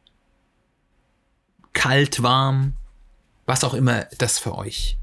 kalt, 1.73 2.23
warm, 2.23 2.75
was 3.47 3.65
auch 3.65 3.75
immer 3.75 4.05
das 4.19 4.39
für 4.39 4.55
euch 4.55 4.97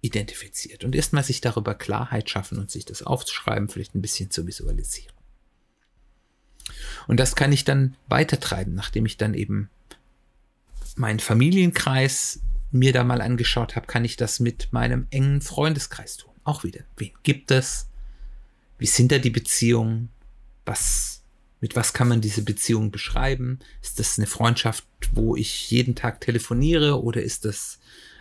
identifiziert. 0.00 0.82
Und 0.82 0.94
erstmal 0.94 1.22
sich 1.22 1.40
darüber 1.40 1.74
Klarheit 1.74 2.30
schaffen 2.30 2.58
und 2.58 2.70
sich 2.70 2.86
das 2.86 3.02
aufzuschreiben, 3.02 3.68
vielleicht 3.68 3.94
ein 3.94 4.02
bisschen 4.02 4.30
zu 4.30 4.46
visualisieren. 4.46 5.19
Und 7.06 7.18
das 7.18 7.36
kann 7.36 7.52
ich 7.52 7.64
dann 7.64 7.96
weitertreiben, 8.08 8.74
nachdem 8.74 9.06
ich 9.06 9.16
dann 9.16 9.34
eben 9.34 9.68
meinen 10.96 11.20
Familienkreis 11.20 12.40
mir 12.70 12.92
da 12.92 13.04
mal 13.04 13.20
angeschaut 13.20 13.76
habe, 13.76 13.86
kann 13.86 14.04
ich 14.04 14.16
das 14.16 14.40
mit 14.40 14.72
meinem 14.72 15.06
engen 15.10 15.40
Freundeskreis 15.40 16.16
tun. 16.16 16.32
Auch 16.44 16.64
wieder. 16.64 16.80
Wen 16.96 17.10
gibt 17.22 17.50
es? 17.50 17.88
Wie 18.78 18.86
sind 18.86 19.12
da 19.12 19.18
die 19.18 19.30
Beziehungen? 19.30 20.08
Was, 20.64 21.22
mit 21.60 21.74
was 21.76 21.92
kann 21.92 22.08
man 22.08 22.20
diese 22.20 22.42
Beziehung 22.42 22.90
beschreiben? 22.90 23.58
Ist 23.82 23.98
das 23.98 24.18
eine 24.18 24.26
Freundschaft, 24.26 24.84
wo 25.12 25.36
ich 25.36 25.70
jeden 25.70 25.94
Tag 25.94 26.20
telefoniere 26.20 27.02
oder 27.02 27.22
ist 27.22 27.44
das 27.44 27.80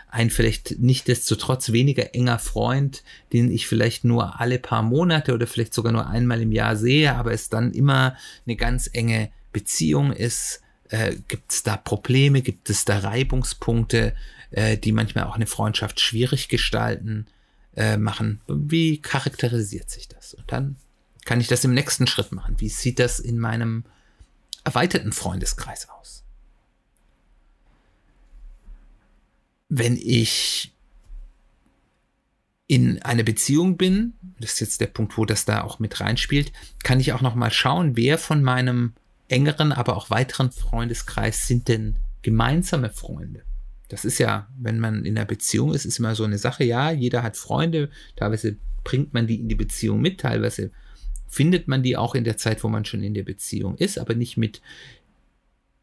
ein 0.10 0.30
vielleicht 0.30 0.80
nicht 0.80 1.08
desto 1.08 1.36
trotz 1.36 1.72
weniger 1.72 2.16
enger 2.16 2.39
Freund, 2.39 3.04
den 3.32 3.51
ich 3.51 3.68
vielleicht 3.68 4.04
nur 4.04 4.39
alle 4.39 4.60
paar 4.60 4.82
Monate 4.82 5.34
oder 5.34 5.48
vielleicht 5.48 5.74
sogar 5.74 5.92
nur 5.92 6.08
einmal 6.08 6.42
im 6.42 6.51
Jahr 6.51 6.75
sehe, 6.75 7.13
aber 7.16 7.32
es 7.32 7.50
dann 7.50 7.72
immer 7.72 8.18
eine 8.46 8.56
ganz 8.56 8.89
enge 8.92 9.30
Beziehung 9.54 10.12
ist, 10.12 10.62
äh, 10.89 11.16
gibt 11.28 11.51
es 11.51 11.63
da 11.63 11.78
Probleme, 11.78 12.42
gibt 12.42 12.70
es 12.70 12.86
da 12.86 13.00
Reibungspunkte, 13.00 14.16
äh, 14.51 14.78
die 14.78 14.92
manchmal 14.92 15.25
auch 15.25 15.36
eine 15.36 15.48
Freundschaft 15.48 16.00
schwierig 16.00 16.50
gestalten, 16.50 17.28
äh, 17.75 17.98
machen. 17.98 18.42
Wie 18.48 19.00
charakterisiert 19.00 19.89
sich 19.92 20.08
das? 20.08 20.34
Und 20.34 20.51
dann 20.51 20.75
kann 21.25 21.39
ich 21.39 21.48
das 21.48 21.63
im 21.63 21.74
nächsten 21.75 22.08
Schritt 22.08 22.32
machen. 22.32 22.56
Wie 22.58 22.70
sieht 22.70 22.98
das 22.98 23.20
in 23.20 23.38
meinem 23.38 23.84
erweiterten 24.63 25.12
Freundeskreis 25.12 25.88
aus? 25.89 26.24
Wenn 29.70 29.96
ich 29.96 30.74
in 32.68 33.02
einer 33.02 33.24
Beziehung 33.24 33.78
bin, 33.78 34.14
das 34.40 34.54
ist 34.54 34.60
jetzt 34.60 34.82
der 34.82 34.88
Punkt, 34.88 35.18
wo 35.18 35.26
das 35.26 35.46
da 35.46 35.64
auch 35.64 35.80
mit 35.80 36.00
reinspielt, 36.00 36.52
kann 36.84 37.00
ich 37.00 37.14
auch 37.14 37.22
noch 37.22 37.36
mal 37.36 37.52
schauen, 37.52 37.98
wer 37.98 38.18
von 38.18 38.44
meinem 38.44 38.94
engeren, 39.28 39.72
aber 39.72 39.98
auch 39.98 40.10
weiteren 40.10 40.52
Freundeskreis 40.52 41.48
sind 41.48 41.68
denn 41.68 41.96
gemeinsame 42.22 42.90
Freunde. 42.90 43.44
Das 43.88 44.06
ist 44.06 44.20
ja, 44.20 44.48
wenn 44.58 44.80
man 44.80 45.04
in 45.04 45.18
einer 45.18 45.26
Beziehung 45.26 45.74
ist, 45.74 45.86
ist 45.86 45.98
immer 45.98 46.14
so 46.14 46.24
eine 46.24 46.38
Sache, 46.38 46.64
ja, 46.64 46.92
jeder 46.92 47.24
hat 47.24 47.38
Freunde, 47.38 47.90
teilweise 48.16 48.58
bringt 48.84 49.14
man 49.14 49.26
die 49.26 49.40
in 49.40 49.50
die 49.50 49.56
Beziehung 49.56 50.00
mit, 50.00 50.20
teilweise 50.20 50.72
findet 51.28 51.68
man 51.68 51.82
die 51.82 51.98
auch 51.98 52.16
in 52.16 52.24
der 52.24 52.38
Zeit, 52.38 52.64
wo 52.64 52.70
man 52.70 52.86
schon 52.86 53.04
in 53.04 53.16
der 53.16 53.24
Beziehung 53.24 53.78
ist, 53.78 53.98
aber 53.98 54.14
nicht 54.14 54.38
mit 54.38 54.62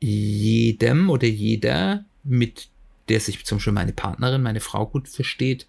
jedem 0.01 1.11
oder 1.11 1.27
jeder, 1.27 2.05
mit 2.23 2.69
der 3.09 3.21
sich 3.21 3.45
zum 3.45 3.59
Beispiel 3.59 3.73
meine 3.73 3.93
Partnerin, 3.93 4.43
meine 4.43 4.61
Frau 4.61 4.87
gut 4.87 5.09
versteht, 5.09 5.67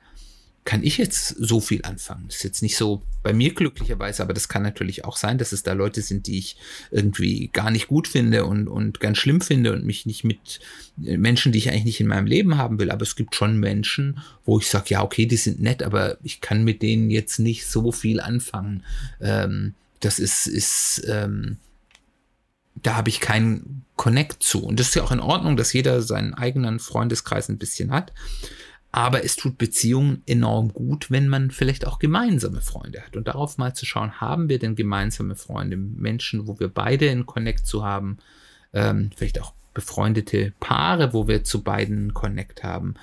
kann 0.67 0.83
ich 0.83 0.97
jetzt 0.97 1.29
so 1.29 1.61
viel 1.61 1.81
anfangen? 1.83 2.25
Das 2.27 2.37
ist 2.37 2.43
jetzt 2.43 2.61
nicht 2.61 2.75
so 2.75 3.01
bei 3.23 3.31
mir 3.31 3.53
glücklicherweise, 3.53 4.21
aber 4.21 4.33
das 4.33 4.49
kann 4.49 4.63
natürlich 4.63 5.05
auch 5.05 5.15
sein, 5.15 5.37
dass 5.37 5.53
es 5.53 5.63
da 5.63 5.71
Leute 5.71 6.01
sind, 6.01 6.27
die 6.27 6.39
ich 6.39 6.57
irgendwie 6.91 7.49
gar 7.53 7.71
nicht 7.71 7.87
gut 7.87 8.05
finde 8.05 8.43
und, 8.43 8.67
und 8.67 8.99
ganz 8.99 9.17
schlimm 9.17 9.39
finde 9.39 9.71
und 9.71 9.85
mich 9.85 10.05
nicht 10.05 10.25
mit 10.25 10.59
äh, 11.05 11.15
Menschen, 11.15 11.53
die 11.53 11.59
ich 11.59 11.69
eigentlich 11.69 11.85
nicht 11.85 12.01
in 12.01 12.07
meinem 12.07 12.27
Leben 12.27 12.57
haben 12.57 12.79
will. 12.79 12.91
Aber 12.91 13.03
es 13.03 13.15
gibt 13.15 13.33
schon 13.33 13.57
Menschen, 13.57 14.19
wo 14.43 14.59
ich 14.59 14.67
sage, 14.67 14.87
ja, 14.89 15.03
okay, 15.03 15.25
die 15.25 15.37
sind 15.37 15.61
nett, 15.61 15.83
aber 15.83 16.17
ich 16.21 16.41
kann 16.41 16.65
mit 16.65 16.81
denen 16.81 17.09
jetzt 17.09 17.39
nicht 17.39 17.65
so 17.65 17.93
viel 17.93 18.19
anfangen. 18.19 18.83
Ähm, 19.21 19.73
das 20.01 20.19
ist, 20.19 20.47
ist 20.47 21.01
ähm, 21.07 21.59
da 22.83 22.95
habe 22.95 23.09
ich 23.09 23.19
keinen 23.19 23.85
Connect 23.95 24.43
zu. 24.43 24.63
Und 24.63 24.79
das 24.79 24.89
ist 24.89 24.95
ja 24.95 25.03
auch 25.03 25.11
in 25.11 25.19
Ordnung, 25.19 25.57
dass 25.57 25.73
jeder 25.73 26.01
seinen 26.01 26.33
eigenen 26.33 26.79
Freundeskreis 26.79 27.49
ein 27.49 27.57
bisschen 27.57 27.91
hat. 27.91 28.13
Aber 28.91 29.23
es 29.23 29.35
tut 29.35 29.57
Beziehungen 29.57 30.23
enorm 30.25 30.73
gut, 30.73 31.11
wenn 31.11 31.27
man 31.27 31.51
vielleicht 31.51 31.85
auch 31.85 31.99
gemeinsame 31.99 32.61
Freunde 32.61 33.01
hat. 33.01 33.15
Und 33.15 33.27
darauf 33.27 33.57
mal 33.57 33.73
zu 33.73 33.85
schauen, 33.85 34.21
haben 34.21 34.49
wir 34.49 34.59
denn 34.59 34.75
gemeinsame 34.75 35.35
Freunde, 35.35 35.77
Menschen, 35.77 36.47
wo 36.47 36.59
wir 36.59 36.69
beide 36.69 37.07
in 37.07 37.25
Connect 37.25 37.67
zu 37.67 37.83
haben, 37.83 38.17
ähm, 38.73 39.11
vielleicht 39.15 39.41
auch 39.41 39.53
befreundete 39.73 40.53
Paare, 40.59 41.13
wo 41.13 41.27
wir 41.27 41.43
zu 41.43 41.61
beiden 41.63 42.13
Connect 42.13 42.63
haben. 42.63 42.95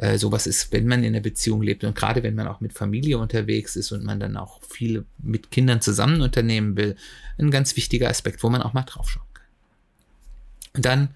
Äh, 0.00 0.16
sowas 0.16 0.46
ist, 0.46 0.72
wenn 0.72 0.86
man 0.86 1.00
in 1.04 1.14
einer 1.14 1.20
Beziehung 1.20 1.60
lebt 1.60 1.84
und 1.84 1.94
gerade 1.94 2.22
wenn 2.22 2.34
man 2.34 2.48
auch 2.48 2.60
mit 2.60 2.72
Familie 2.72 3.18
unterwegs 3.18 3.76
ist 3.76 3.92
und 3.92 4.02
man 4.02 4.18
dann 4.18 4.38
auch 4.38 4.62
viel 4.62 5.04
mit 5.18 5.50
Kindern 5.50 5.82
zusammen 5.82 6.22
unternehmen 6.22 6.74
will, 6.78 6.96
ein 7.36 7.50
ganz 7.50 7.76
wichtiger 7.76 8.08
Aspekt, 8.08 8.42
wo 8.42 8.48
man 8.48 8.62
auch 8.62 8.72
mal 8.72 8.84
draufschauen 8.84 9.26
kann. 9.34 9.44
Und 10.72 10.84
dann 10.86 11.14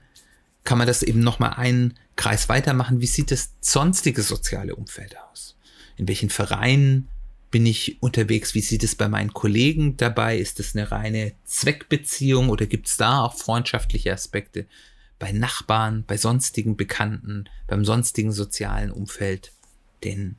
kann 0.64 0.76
man 0.76 0.86
das 0.86 1.02
eben 1.02 1.20
nochmal 1.20 1.54
einen 1.54 1.94
Kreis 2.16 2.50
weitermachen. 2.50 3.00
Wie 3.00 3.06
sieht 3.06 3.30
das 3.30 3.54
sonstige 3.62 4.20
soziale 4.20 4.76
Umfeld 4.76 5.16
aus? 5.32 5.56
In 5.96 6.06
welchen 6.06 6.28
Vereinen 6.28 7.08
bin 7.50 7.64
ich 7.64 8.02
unterwegs? 8.02 8.54
Wie 8.54 8.60
sieht 8.60 8.84
es 8.84 8.96
bei 8.96 9.08
meinen 9.08 9.32
Kollegen 9.32 9.96
dabei? 9.96 10.36
Ist 10.36 10.60
es 10.60 10.76
eine 10.76 10.90
reine 10.90 11.32
Zweckbeziehung 11.46 12.50
oder 12.50 12.66
gibt 12.66 12.88
es 12.88 12.98
da 12.98 13.20
auch 13.22 13.32
freundschaftliche 13.32 14.12
Aspekte? 14.12 14.66
Bei 15.18 15.32
Nachbarn, 15.32 16.04
bei 16.06 16.16
sonstigen 16.16 16.76
Bekannten, 16.76 17.44
beim 17.66 17.84
sonstigen 17.84 18.32
sozialen 18.32 18.90
Umfeld, 18.90 19.52
den 20.02 20.36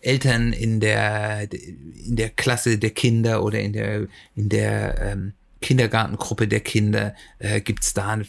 Eltern 0.00 0.52
in 0.52 0.80
der, 0.80 1.52
in 1.52 2.16
der 2.16 2.30
Klasse 2.30 2.78
der 2.78 2.90
Kinder 2.90 3.44
oder 3.44 3.60
in 3.60 3.72
der, 3.72 4.06
in 4.34 4.48
der 4.48 5.00
ähm, 5.00 5.32
Kindergartengruppe 5.60 6.48
der 6.48 6.60
Kinder, 6.60 7.14
äh, 7.38 7.60
gibt 7.60 7.84
es 7.84 7.92
da 7.92 8.10
eine 8.10 8.26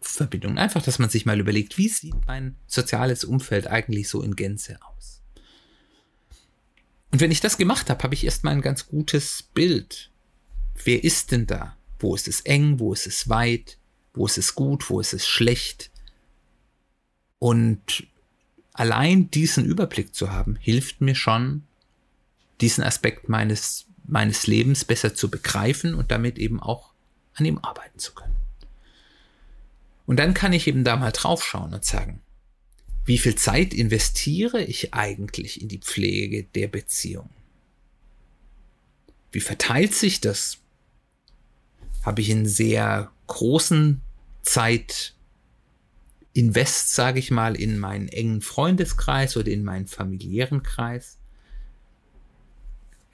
Verbindung? 0.00 0.58
Einfach, 0.58 0.82
dass 0.82 0.98
man 0.98 1.10
sich 1.10 1.26
mal 1.26 1.40
überlegt, 1.40 1.76
wie 1.76 1.88
sieht 1.88 2.14
mein 2.26 2.54
soziales 2.66 3.24
Umfeld 3.24 3.66
eigentlich 3.66 4.08
so 4.08 4.22
in 4.22 4.36
Gänze 4.36 4.78
aus? 4.82 5.20
Und 7.10 7.20
wenn 7.20 7.30
ich 7.30 7.40
das 7.40 7.56
gemacht 7.56 7.90
habe, 7.90 8.02
habe 8.02 8.14
ich 8.14 8.24
erstmal 8.24 8.54
ein 8.54 8.62
ganz 8.62 8.86
gutes 8.86 9.42
Bild. 9.54 10.10
Wer 10.84 11.02
ist 11.02 11.32
denn 11.32 11.46
da? 11.46 11.76
Wo 11.98 12.14
ist 12.14 12.28
es 12.28 12.42
eng? 12.42 12.78
Wo 12.78 12.92
ist 12.92 13.06
es 13.06 13.28
weit? 13.28 13.78
Wo 14.14 14.26
ist 14.26 14.38
es 14.38 14.54
gut? 14.54 14.90
Wo 14.90 15.00
ist 15.00 15.12
es 15.12 15.26
schlecht? 15.26 15.90
Und 17.38 18.06
allein 18.72 19.30
diesen 19.30 19.64
Überblick 19.64 20.14
zu 20.14 20.32
haben, 20.32 20.56
hilft 20.56 21.00
mir 21.00 21.14
schon, 21.14 21.64
diesen 22.60 22.82
Aspekt 22.82 23.28
meines 23.28 23.88
meines 24.08 24.46
Lebens 24.46 24.84
besser 24.84 25.14
zu 25.14 25.30
begreifen 25.30 25.94
und 25.94 26.10
damit 26.10 26.38
eben 26.38 26.60
auch 26.60 26.90
an 27.34 27.44
ihm 27.44 27.58
arbeiten 27.58 27.98
zu 27.98 28.14
können. 28.14 28.34
Und 30.06 30.16
dann 30.16 30.34
kann 30.34 30.54
ich 30.54 30.66
eben 30.66 30.82
da 30.82 30.96
mal 30.96 31.12
draufschauen 31.12 31.74
und 31.74 31.84
sagen, 31.84 32.20
wie 33.04 33.18
viel 33.18 33.34
Zeit 33.36 33.74
investiere 33.74 34.64
ich 34.64 34.94
eigentlich 34.94 35.60
in 35.60 35.68
die 35.68 35.78
Pflege 35.78 36.44
der 36.44 36.68
Beziehung? 36.68 37.28
Wie 39.30 39.40
verteilt 39.40 39.94
sich 39.94 40.20
das? 40.20 40.58
Habe 42.02 42.22
ich 42.22 42.30
einen 42.30 42.46
sehr 42.46 43.10
großen 43.28 44.00
Zeit 44.42 45.14
Invest, 46.32 46.94
sage 46.94 47.18
ich 47.20 47.30
mal, 47.30 47.54
in 47.54 47.78
meinen 47.78 48.08
engen 48.08 48.42
Freundeskreis 48.42 49.36
oder 49.36 49.50
in 49.50 49.64
meinen 49.64 49.86
familiären 49.86 50.62
Kreis? 50.62 51.18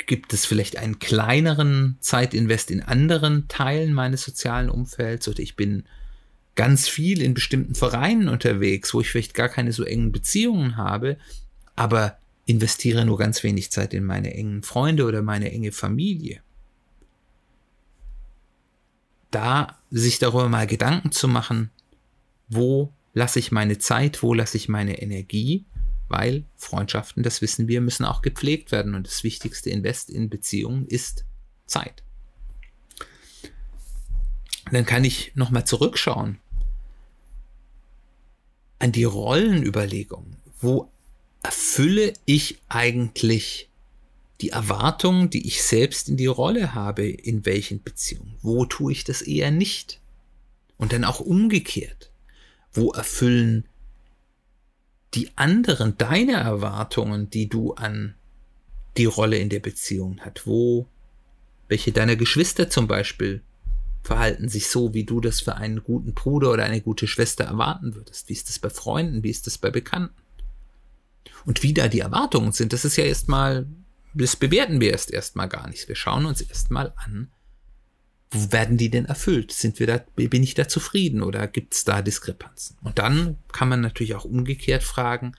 gibt 0.07 0.33
es 0.33 0.45
vielleicht 0.45 0.77
einen 0.77 0.99
kleineren 0.99 1.97
Zeitinvest 2.01 2.71
in 2.71 2.83
anderen 2.83 3.49
Teilen 3.49 3.93
meines 3.93 4.23
sozialen 4.23 4.71
Umfelds 4.71 5.29
oder 5.29 5.41
ich 5.41 5.57
bin 5.57 5.85
ganz 6.55 6.89
viel 6.89 7.21
in 7.21 7.35
bestimmten 7.35 7.75
Vereinen 7.75 8.29
unterwegs, 8.29 8.95
wo 8.95 9.01
ich 9.01 9.11
vielleicht 9.11 9.35
gar 9.35 9.49
keine 9.49 9.73
so 9.73 9.85
engen 9.85 10.13
Beziehungen 10.13 10.77
habe, 10.77 11.17
aber 11.75 12.19
investiere 12.47 13.05
nur 13.05 13.19
ganz 13.19 13.43
wenig 13.43 13.73
Zeit 13.73 13.95
in 13.95 14.05
meine 14.05 14.35
engen 14.35 14.63
Freunde 14.63 15.05
oder 15.05 15.23
meine 15.23 15.51
enge 15.51 15.73
Familie. 15.73 16.41
Da 19.35 19.79
sich 19.91 20.19
darüber 20.19 20.49
mal 20.49 20.67
Gedanken 20.67 21.13
zu 21.13 21.29
machen, 21.29 21.71
wo 22.49 22.93
lasse 23.15 23.39
ich 23.39 23.53
meine 23.53 23.79
Zeit, 23.79 24.23
wo 24.23 24.35
lasse 24.35 24.57
ich 24.57 24.69
meine 24.69 25.01
Energie 25.01 25.65
weil 26.09 26.45
Freundschaften, 26.57 27.23
das 27.23 27.41
wissen 27.41 27.69
wir, 27.69 27.81
müssen 27.81 28.05
auch 28.05 28.23
gepflegt 28.23 28.73
werden 28.73 28.95
und 28.95 29.07
das 29.07 29.25
wichtigste 29.25 29.71
Invest 29.71 30.11
in 30.11 30.29
Beziehungen 30.29 30.87
ist 30.87 31.25
Zeit. 31.67 32.03
Dann 34.71 34.87
kann 34.87 35.05
ich 35.05 35.33
nochmal 35.35 35.67
zurückschauen 35.67 36.39
an 38.79 38.93
die 38.93 39.05
Rollenüberlegung. 39.05 40.37
Wo 40.61 40.91
erfülle 41.43 42.13
ich 42.25 42.59
eigentlich 42.69 43.69
die 44.41 44.51
Erwartungen, 44.51 45.31
die 45.31 45.47
ich 45.47 45.63
selbst 45.63 46.09
in 46.09 46.17
die 46.17 46.27
Rolle 46.27 46.75
habe, 46.75 47.07
in 47.07 47.47
welchen 47.47 47.83
Beziehungen? 47.83 48.37
Wo 48.43 48.65
tue 48.65 48.93
ich 48.93 49.05
das 49.05 49.23
eher 49.23 49.51
nicht? 49.51 50.01
Und 50.77 50.93
dann 50.93 51.05
auch 51.05 51.21
umgekehrt. 51.21 52.11
Wo 52.73 52.91
erfüllen 52.91 53.69
die 55.15 55.31
anderen, 55.37 55.97
deine 55.97 56.33
Erwartungen, 56.33 57.31
die 57.31 57.49
du 57.49 57.75
an 57.75 58.15
die 58.97 59.05
Rolle 59.05 59.39
in 59.39 59.49
der 59.49 59.61
Beziehung 59.61 60.21
hat, 60.21 60.47
wo 60.47 60.89
welche 61.69 61.93
deiner 61.93 62.17
Geschwister 62.17 62.69
zum 62.69 62.87
Beispiel 62.87 63.43
verhalten 64.03 64.49
sich 64.49 64.69
so, 64.69 64.93
wie 64.93 65.05
du 65.05 65.21
das 65.21 65.41
für 65.41 65.55
einen 65.55 65.83
guten 65.83 66.13
Bruder 66.13 66.53
oder 66.53 66.65
eine 66.65 66.83
gute 66.83 67.07
Schwester 67.07 67.45
erwarten 67.45 67.95
würdest. 67.95 68.29
Wie 68.29 68.35
ist 68.35 68.49
das 68.49 68.59
bei 68.59 68.69
Freunden? 68.69 69.23
Wie 69.23 69.31
ist 69.31 69.47
das 69.47 69.57
bei 69.57 69.71
Bekannten? 69.71 70.15
Und 71.47 71.63
wie 71.63 71.73
da 71.73 71.89
die 71.89 72.01
Erwartungen 72.01 72.53
sind, 72.53 72.73
das 72.73 72.85
ist 72.85 72.97
ja 72.97 73.05
erstmal, 73.05 73.67
das 74.15 74.37
bewerten 74.37 74.81
wir 74.81 74.93
erst 74.93 75.11
erstmal 75.13 75.49
gar 75.49 75.69
nicht. 75.69 75.89
Wir 75.89 75.97
schauen 75.97 76.27
uns 76.27 76.41
erstmal 76.41 76.93
an, 76.97 77.31
wo 78.31 78.53
werden 78.53 78.77
die 78.77 78.91
denn 78.91 79.07
erfüllt? 79.07 79.53
Sind 79.53 79.79
wir 79.79 79.87
da, 79.87 79.99
bin 80.17 80.43
ich 80.43 80.55
da 80.55 80.69
zufrieden 80.69 81.23
oder 81.23 81.47
gibt 81.47 81.75
es 81.75 81.85
da 81.85 82.03
Diskrepanzen? 82.03 82.77
Und 82.83 82.99
dann 82.99 83.39
kann 83.53 83.69
man 83.69 83.81
natürlich 83.81 84.15
auch 84.15 84.25
umgekehrt 84.25 84.83
fragen, 84.83 85.35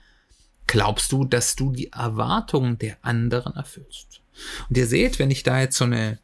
glaubst 0.66 1.12
du, 1.12 1.24
dass 1.24 1.56
du 1.56 1.72
die 1.72 1.92
Erwartungen 1.92 2.78
der 2.78 2.96
anderen 3.02 3.54
erfüllst? 3.54 4.22
Und 4.68 4.76
ihr 4.76 4.86
seht, 4.86 5.18
wenn 5.18 5.30
ich 5.30 5.42
da 5.42 5.60
jetzt 5.60 5.76
so 5.76 5.84
eine, 5.84 6.18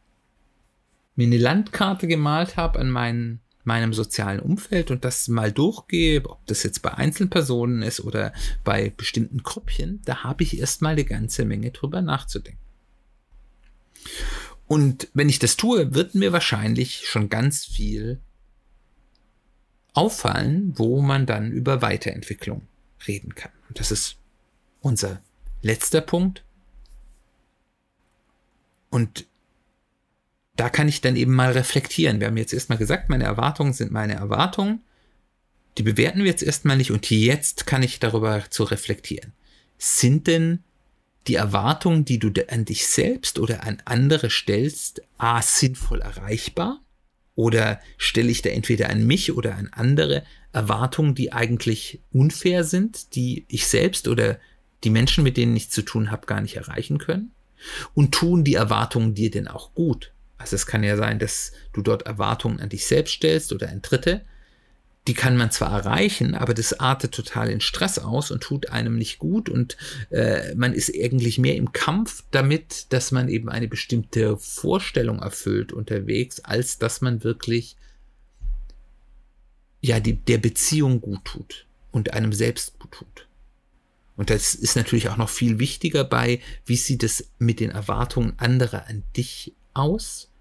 mir 1.14 1.26
eine 1.26 1.38
Landkarte 1.38 2.06
gemalt 2.06 2.56
habe 2.56 2.78
an 2.78 2.90
meinen, 2.90 3.40
meinem 3.64 3.92
sozialen 3.92 4.40
Umfeld 4.40 4.90
und 4.90 5.04
das 5.04 5.28
mal 5.28 5.52
durchgehe, 5.52 6.24
ob 6.24 6.44
das 6.46 6.62
jetzt 6.62 6.82
bei 6.82 6.94
Einzelpersonen 6.94 7.82
ist 7.82 8.00
oder 8.00 8.32
bei 8.64 8.90
bestimmten 8.90 9.42
Gruppchen, 9.42 10.00
da 10.04 10.24
habe 10.24 10.42
ich 10.42 10.58
erstmal 10.58 10.92
eine 10.92 11.04
ganze 11.04 11.44
Menge 11.44 11.70
drüber 11.70 12.02
nachzudenken. 12.02 12.58
Und 14.66 15.08
wenn 15.14 15.28
ich 15.28 15.38
das 15.38 15.56
tue, 15.56 15.94
wird 15.94 16.14
mir 16.14 16.32
wahrscheinlich 16.32 17.06
schon 17.06 17.28
ganz 17.28 17.64
viel 17.64 18.20
auffallen, 19.92 20.72
wo 20.76 21.02
man 21.02 21.26
dann 21.26 21.52
über 21.52 21.82
Weiterentwicklung 21.82 22.62
reden 23.06 23.34
kann. 23.34 23.52
Und 23.68 23.78
das 23.78 23.90
ist 23.90 24.16
unser 24.80 25.20
letzter 25.60 26.00
Punkt. 26.00 26.42
Und 28.90 29.26
da 30.56 30.68
kann 30.68 30.88
ich 30.88 31.00
dann 31.00 31.16
eben 31.16 31.34
mal 31.34 31.52
reflektieren. 31.52 32.20
Wir 32.20 32.26
haben 32.26 32.36
jetzt 32.36 32.52
erstmal 32.52 32.78
gesagt, 32.78 33.08
meine 33.08 33.24
Erwartungen 33.24 33.72
sind 33.72 33.90
meine 33.90 34.14
Erwartungen. 34.14 34.82
Die 35.78 35.82
bewerten 35.82 36.20
wir 36.20 36.26
jetzt 36.26 36.42
erstmal 36.42 36.76
nicht 36.76 36.90
und 36.90 37.10
jetzt 37.10 37.66
kann 37.66 37.82
ich 37.82 37.98
darüber 37.98 38.44
zu 38.50 38.64
reflektieren. 38.64 39.32
Sind 39.78 40.26
denn 40.26 40.62
die 41.26 41.36
Erwartungen, 41.36 42.04
die 42.04 42.18
du 42.18 42.30
an 42.48 42.64
dich 42.64 42.86
selbst 42.86 43.38
oder 43.38 43.64
an 43.64 43.80
andere 43.84 44.28
stellst, 44.28 45.02
a 45.18 45.40
sinnvoll 45.40 46.00
erreichbar? 46.00 46.80
Oder 47.34 47.80
stelle 47.96 48.30
ich 48.30 48.42
da 48.42 48.50
entweder 48.50 48.90
an 48.90 49.06
mich 49.06 49.32
oder 49.32 49.54
an 49.54 49.70
andere 49.72 50.24
Erwartungen, 50.52 51.14
die 51.14 51.32
eigentlich 51.32 52.00
unfair 52.12 52.64
sind, 52.64 53.14
die 53.14 53.46
ich 53.48 53.66
selbst 53.66 54.06
oder 54.06 54.38
die 54.84 54.90
Menschen, 54.90 55.24
mit 55.24 55.38
denen 55.38 55.56
ich 55.56 55.70
zu 55.70 55.80
tun 55.80 56.10
habe, 56.10 56.26
gar 56.26 56.42
nicht 56.42 56.56
erreichen 56.56 56.98
können? 56.98 57.30
Und 57.94 58.12
tun 58.12 58.44
die 58.44 58.54
Erwartungen 58.54 59.14
dir 59.14 59.30
denn 59.30 59.48
auch 59.48 59.72
gut? 59.74 60.12
Also 60.42 60.56
es 60.56 60.66
kann 60.66 60.82
ja 60.82 60.96
sein, 60.96 61.20
dass 61.20 61.52
du 61.72 61.82
dort 61.82 62.02
Erwartungen 62.02 62.58
an 62.58 62.68
dich 62.68 62.86
selbst 62.86 63.12
stellst 63.12 63.52
oder 63.52 63.68
an 63.70 63.80
Dritte. 63.80 64.22
Die 65.06 65.14
kann 65.14 65.36
man 65.36 65.52
zwar 65.52 65.72
erreichen, 65.72 66.34
aber 66.34 66.52
das 66.52 66.80
artet 66.80 67.14
total 67.14 67.48
in 67.48 67.60
Stress 67.60 68.00
aus 68.00 68.32
und 68.32 68.42
tut 68.42 68.70
einem 68.70 68.98
nicht 68.98 69.18
gut 69.18 69.48
und 69.48 69.76
äh, 70.10 70.54
man 70.54 70.74
ist 70.74 70.92
eigentlich 70.94 71.38
mehr 71.38 71.56
im 71.56 71.72
Kampf 71.72 72.24
damit, 72.32 72.92
dass 72.92 73.12
man 73.12 73.28
eben 73.28 73.48
eine 73.48 73.68
bestimmte 73.68 74.36
Vorstellung 74.36 75.20
erfüllt 75.20 75.72
unterwegs, 75.72 76.40
als 76.40 76.78
dass 76.78 77.00
man 77.00 77.22
wirklich 77.24 77.76
ja 79.80 80.00
die, 80.00 80.14
der 80.14 80.38
Beziehung 80.38 81.00
gut 81.00 81.24
tut 81.24 81.66
und 81.92 82.14
einem 82.14 82.32
selbst 82.32 82.78
gut 82.80 82.92
tut. 82.92 83.28
Und 84.16 84.30
das 84.30 84.54
ist 84.54 84.76
natürlich 84.76 85.08
auch 85.08 85.16
noch 85.16 85.30
viel 85.30 85.60
wichtiger 85.60 86.02
bei, 86.02 86.40
wie 86.66 86.76
sieht 86.76 87.04
es 87.04 87.30
mit 87.38 87.60
den 87.60 87.70
Erwartungen 87.70 88.34
anderer 88.38 88.86
an 88.88 89.04
dich 89.16 89.54
aus? 89.72 90.31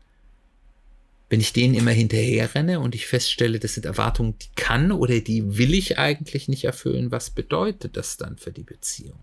Wenn 1.31 1.39
ich 1.39 1.53
denen 1.53 1.75
immer 1.75 1.91
hinterher 1.91 2.53
renne 2.53 2.81
und 2.81 2.93
ich 2.93 3.07
feststelle, 3.07 3.57
das 3.57 3.75
sind 3.75 3.85
Erwartungen, 3.85 4.35
die 4.37 4.49
kann 4.57 4.91
oder 4.91 5.21
die 5.21 5.57
will 5.57 5.73
ich 5.73 5.97
eigentlich 5.97 6.49
nicht 6.49 6.65
erfüllen, 6.65 7.09
was 7.09 7.29
bedeutet 7.29 7.95
das 7.95 8.17
dann 8.17 8.35
für 8.35 8.51
die 8.51 8.63
Beziehung? 8.63 9.17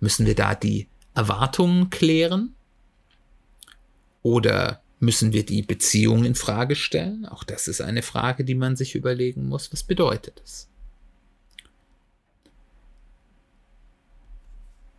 Müssen 0.00 0.26
wir 0.26 0.34
da 0.34 0.56
die 0.56 0.88
Erwartungen 1.14 1.88
klären? 1.88 2.56
Oder 4.24 4.82
müssen 4.98 5.32
wir 5.32 5.46
die 5.46 5.62
Beziehung 5.62 6.24
in 6.24 6.34
Frage 6.34 6.74
stellen? 6.74 7.26
Auch 7.26 7.44
das 7.44 7.68
ist 7.68 7.80
eine 7.80 8.02
Frage, 8.02 8.44
die 8.44 8.56
man 8.56 8.74
sich 8.74 8.96
überlegen 8.96 9.46
muss. 9.46 9.72
Was 9.72 9.84
bedeutet 9.84 10.40
das? 10.42 10.68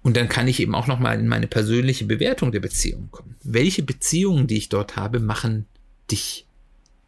Und 0.01 0.15
dann 0.15 0.29
kann 0.29 0.47
ich 0.47 0.61
eben 0.61 0.75
auch 0.75 0.87
noch 0.87 0.99
mal 0.99 1.19
in 1.19 1.27
meine 1.27 1.47
persönliche 1.47 2.05
Bewertung 2.05 2.53
der 2.53 2.61
Beziehung 2.61 3.09
kommen. 3.11 3.35
Welche 3.43 3.83
Beziehungen, 3.83 4.47
die 4.47 4.55
ich 4.55 4.69
dort 4.69 4.95
habe, 4.95 5.19
machen 5.19 5.65
dich 6.11 6.47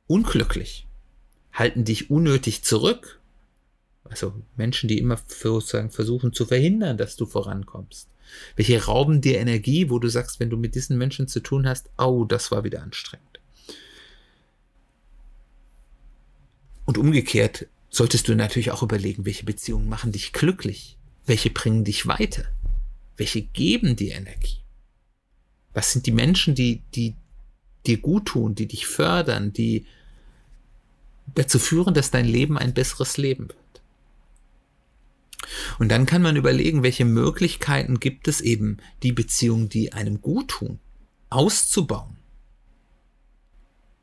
unglücklich, 0.07 0.87
halten 1.53 1.85
dich 1.85 2.09
unnötig 2.09 2.63
zurück. 2.63 3.21
Also 4.03 4.33
Menschen, 4.55 4.87
die 4.87 4.99
immer 4.99 5.19
sozusagen 5.27 5.91
versuchen 5.91 6.33
zu 6.33 6.45
verhindern, 6.45 6.97
dass 6.97 7.15
du 7.15 7.25
vorankommst. 7.25 8.07
Welche 8.55 8.83
rauben 8.85 9.21
dir 9.21 9.39
Energie, 9.39 9.89
wo 9.89 9.99
du 9.99 10.07
sagst, 10.07 10.39
wenn 10.39 10.49
du 10.49 10.57
mit 10.57 10.75
diesen 10.75 10.97
Menschen 10.97 11.27
zu 11.27 11.39
tun 11.39 11.67
hast, 11.67 11.89
oh, 11.97 12.25
das 12.25 12.51
war 12.51 12.63
wieder 12.63 12.81
anstrengend. 12.81 13.39
Und 16.85 16.97
umgekehrt 16.97 17.67
solltest 17.89 18.27
du 18.27 18.35
natürlich 18.35 18.71
auch 18.71 18.83
überlegen, 18.83 19.25
welche 19.25 19.45
Beziehungen 19.45 19.89
machen 19.89 20.11
dich 20.11 20.33
glücklich, 20.33 20.97
welche 21.25 21.49
bringen 21.49 21.83
dich 21.83 22.07
weiter, 22.07 22.45
welche 23.17 23.41
geben 23.41 23.95
dir 23.95 24.15
Energie. 24.15 24.59
Was 25.73 25.91
sind 25.91 26.05
die 26.05 26.11
Menschen, 26.11 26.55
die, 26.55 26.81
die 26.95 27.15
dir 27.87 27.97
gut 27.97 28.25
tun, 28.25 28.55
die 28.55 28.67
dich 28.67 28.87
fördern, 28.87 29.53
die 29.53 29.85
dazu 31.35 31.59
führen, 31.59 31.93
dass 31.93 32.11
dein 32.11 32.25
Leben 32.25 32.57
ein 32.57 32.73
besseres 32.73 33.17
Leben 33.17 33.49
wird. 33.49 33.57
Und 35.79 35.89
dann 35.89 36.05
kann 36.05 36.21
man 36.21 36.35
überlegen, 36.35 36.83
welche 36.83 37.05
Möglichkeiten 37.05 37.99
gibt 37.99 38.27
es 38.27 38.41
eben, 38.41 38.77
die 39.03 39.11
Beziehungen, 39.11 39.69
die 39.69 39.93
einem 39.93 40.21
gut 40.21 40.49
tun, 40.49 40.79
auszubauen. 41.29 42.17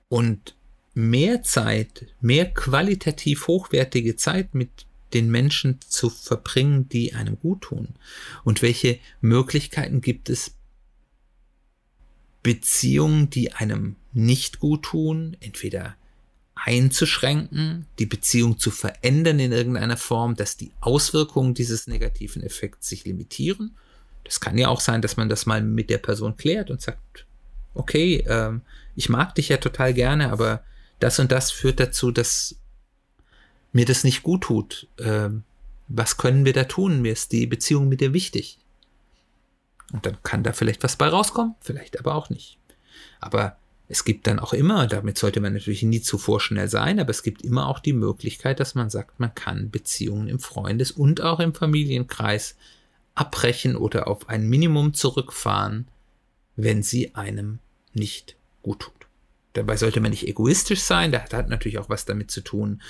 Und 0.09 0.55
mehr 0.95 1.43
Zeit, 1.43 2.07
mehr 2.21 2.53
qualitativ 2.53 3.49
hochwertige 3.49 4.17
Zeit 4.17 4.55
mit 4.55 4.87
den 5.13 5.31
Menschen 5.31 5.81
zu 5.81 6.11
verbringen, 6.11 6.89
die 6.89 7.15
einem 7.15 7.39
gut 7.39 7.63
tun. 7.63 7.89
Und 8.45 8.63
welche 8.63 8.99
Möglichkeiten 9.21 10.01
gibt 10.01 10.29
es, 10.31 10.55
Beziehungen, 12.45 13.31
die 13.31 13.53
einem 13.53 13.97
nicht 14.13 14.61
gut 14.61 14.85
tun, 14.85 15.37
entweder 15.41 15.97
einzuschränken, 16.55 17.87
die 17.99 18.07
Beziehung 18.07 18.59
zu 18.59 18.71
verändern 18.71 19.41
in 19.41 19.51
irgendeiner 19.51 19.97
Form, 19.97 20.37
dass 20.37 20.57
die 20.57 20.71
Auswirkungen 20.81 21.55
dieses 21.55 21.89
negativen 21.89 22.43
Effekts 22.43 22.89
sich 22.89 23.05
limitieren. 23.05 23.75
Das 24.25 24.41
kann 24.41 24.59
ja 24.59 24.69
auch 24.69 24.81
sein, 24.81 25.03
dass 25.03 25.17
man 25.17 25.29
das 25.29 25.47
mal 25.47 25.63
mit 25.63 25.91
der 25.91 25.99
Person 25.99 26.37
klärt 26.37 26.71
und 26.71 26.81
sagt, 26.81 27.27
okay, 27.75 28.19
äh, 28.19 28.53
ich 28.95 29.09
mag 29.09 29.35
dich 29.35 29.49
ja 29.49 29.57
total 29.57 29.95
gerne, 29.95 30.31
aber 30.31 30.63
das 31.01 31.19
und 31.19 31.33
das 31.33 31.51
führt 31.51 31.81
dazu, 31.81 32.11
dass 32.11 32.57
mir 33.73 33.87
das 33.87 34.05
nicht 34.05 34.23
gut 34.23 34.43
tut. 34.43 34.87
Äh, 34.99 35.31
was 35.89 36.19
können 36.19 36.45
wir 36.45 36.53
da 36.53 36.65
tun? 36.65 37.03
Mir 37.03 37.13
ist 37.13 37.33
die 37.33 37.47
Beziehung 37.47 37.89
mit 37.89 38.03
dir 38.03 38.13
wichtig. 38.13 38.59
Und 39.95 40.07
dann 40.07 40.21
kann 40.25 40.43
da 40.43 40.53
vielleicht 40.53 40.83
was 40.83 40.97
bei 40.97 41.07
rauskommen, 41.07 41.55
vielleicht 41.61 42.01
aber 42.01 42.17
auch 42.17 42.29
nicht. 42.29 42.59
Aber 43.21 43.57
es 43.87 44.05
gibt 44.05 44.27
dann 44.27 44.41
auch 44.41 44.53
immer, 44.53 44.89
damit 44.89 45.17
sollte 45.17 45.41
man 45.41 45.53
natürlich 45.53 45.85
nie 45.85 46.01
zu 46.01 46.19
vorschnell 46.19 46.69
sein, 46.69 46.99
aber 46.99 47.11
es 47.11 47.23
gibt 47.23 47.43
immer 47.43 47.69
auch 47.69 47.79
die 47.79 47.93
Möglichkeit, 47.93 48.59
dass 48.59 48.75
man 48.75 48.91
sagt, 48.91 49.21
man 49.21 49.37
kann 49.37 49.71
Beziehungen 49.71 50.27
im 50.27 50.41
Freundes- 50.41 50.91
und 50.91 51.21
auch 51.21 51.39
im 51.39 51.55
Familienkreis 51.55 52.57
abbrechen 53.15 53.77
oder 53.77 54.09
auf 54.09 54.29
ein 54.29 54.49
Minimum 54.49 54.95
zurückfahren, 54.95 55.87
wenn 56.57 56.83
sie 56.83 57.15
einem 57.15 57.61
nicht 57.93 58.35
gut 58.63 58.81
tut. 58.81 59.07
Dabei 59.53 59.77
sollte 59.77 60.01
man 60.01 60.11
nicht 60.11 60.27
egoistisch 60.27 60.81
sein, 60.81 61.13
das 61.13 61.33
hat 61.33 61.49
natürlich 61.49 61.79
auch 61.79 61.89
was 61.89 62.05
damit 62.05 62.33
zu 62.33 62.41
tun, 62.41 62.83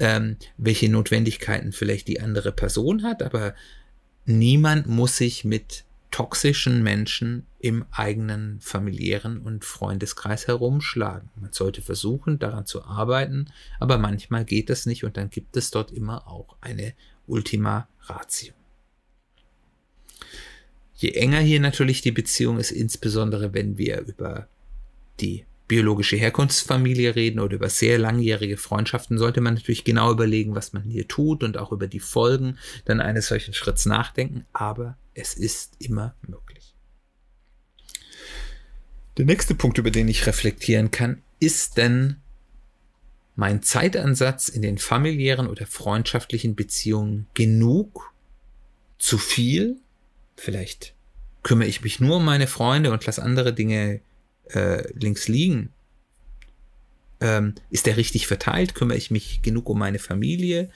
ähm, 0.00 0.38
welche 0.56 0.88
Notwendigkeiten 0.88 1.70
vielleicht 1.70 2.08
die 2.08 2.20
andere 2.20 2.50
Person 2.50 3.04
hat, 3.04 3.22
aber 3.22 3.54
niemand 4.24 4.88
muss 4.88 5.18
sich 5.18 5.44
mit 5.44 5.84
toxischen 6.10 6.82
Menschen 6.82 7.46
im 7.58 7.84
eigenen 7.90 8.60
familiären 8.60 9.38
und 9.38 9.64
Freundeskreis 9.64 10.46
herumschlagen. 10.46 11.30
Man 11.36 11.52
sollte 11.52 11.82
versuchen, 11.82 12.38
daran 12.38 12.66
zu 12.66 12.84
arbeiten, 12.84 13.46
aber 13.78 13.98
manchmal 13.98 14.44
geht 14.44 14.70
das 14.70 14.86
nicht 14.86 15.04
und 15.04 15.16
dann 15.16 15.30
gibt 15.30 15.56
es 15.56 15.70
dort 15.70 15.90
immer 15.90 16.26
auch 16.28 16.56
eine 16.60 16.94
Ultima 17.26 17.88
Ratio. 18.02 18.54
Je 20.94 21.10
enger 21.10 21.40
hier 21.40 21.60
natürlich 21.60 22.00
die 22.00 22.12
Beziehung 22.12 22.58
ist, 22.58 22.70
insbesondere 22.70 23.54
wenn 23.54 23.78
wir 23.78 24.00
über 24.00 24.48
die 25.20 25.44
biologische 25.68 26.16
Herkunftsfamilie 26.16 27.14
reden 27.14 27.40
oder 27.40 27.54
über 27.54 27.68
sehr 27.68 27.98
langjährige 27.98 28.56
Freundschaften, 28.56 29.18
sollte 29.18 29.42
man 29.42 29.54
natürlich 29.54 29.84
genau 29.84 30.10
überlegen, 30.10 30.54
was 30.54 30.72
man 30.72 30.82
hier 30.82 31.06
tut 31.06 31.44
und 31.44 31.58
auch 31.58 31.72
über 31.72 31.86
die 31.86 32.00
Folgen 32.00 32.58
dann 32.86 33.00
eines 33.00 33.28
solchen 33.28 33.52
Schritts 33.52 33.84
nachdenken. 33.84 34.46
Aber 34.54 34.96
es 35.18 35.34
ist 35.34 35.76
immer 35.80 36.14
möglich. 36.22 36.74
Der 39.16 39.26
nächste 39.26 39.54
Punkt, 39.54 39.78
über 39.78 39.90
den 39.90 40.08
ich 40.08 40.26
reflektieren 40.26 40.90
kann, 40.90 41.22
ist 41.40 41.76
denn 41.76 42.16
mein 43.34 43.62
Zeitansatz 43.62 44.48
in 44.48 44.62
den 44.62 44.78
familiären 44.78 45.48
oder 45.48 45.66
freundschaftlichen 45.66 46.54
Beziehungen 46.54 47.26
genug, 47.34 48.12
zu 48.98 49.18
viel? 49.18 49.76
Vielleicht 50.36 50.94
kümmere 51.42 51.68
ich 51.68 51.82
mich 51.82 52.00
nur 52.00 52.16
um 52.16 52.24
meine 52.24 52.46
Freunde 52.46 52.92
und 52.92 53.04
lasse 53.06 53.22
andere 53.22 53.52
Dinge 53.52 54.00
äh, 54.50 54.92
links 54.92 55.28
liegen. 55.28 55.72
Ähm, 57.20 57.54
ist 57.70 57.86
der 57.86 57.96
richtig 57.96 58.28
verteilt? 58.28 58.74
Kümmere 58.74 58.98
ich 58.98 59.10
mich 59.10 59.42
genug 59.42 59.68
um 59.68 59.78
meine 59.78 59.98
Familie? 59.98 60.70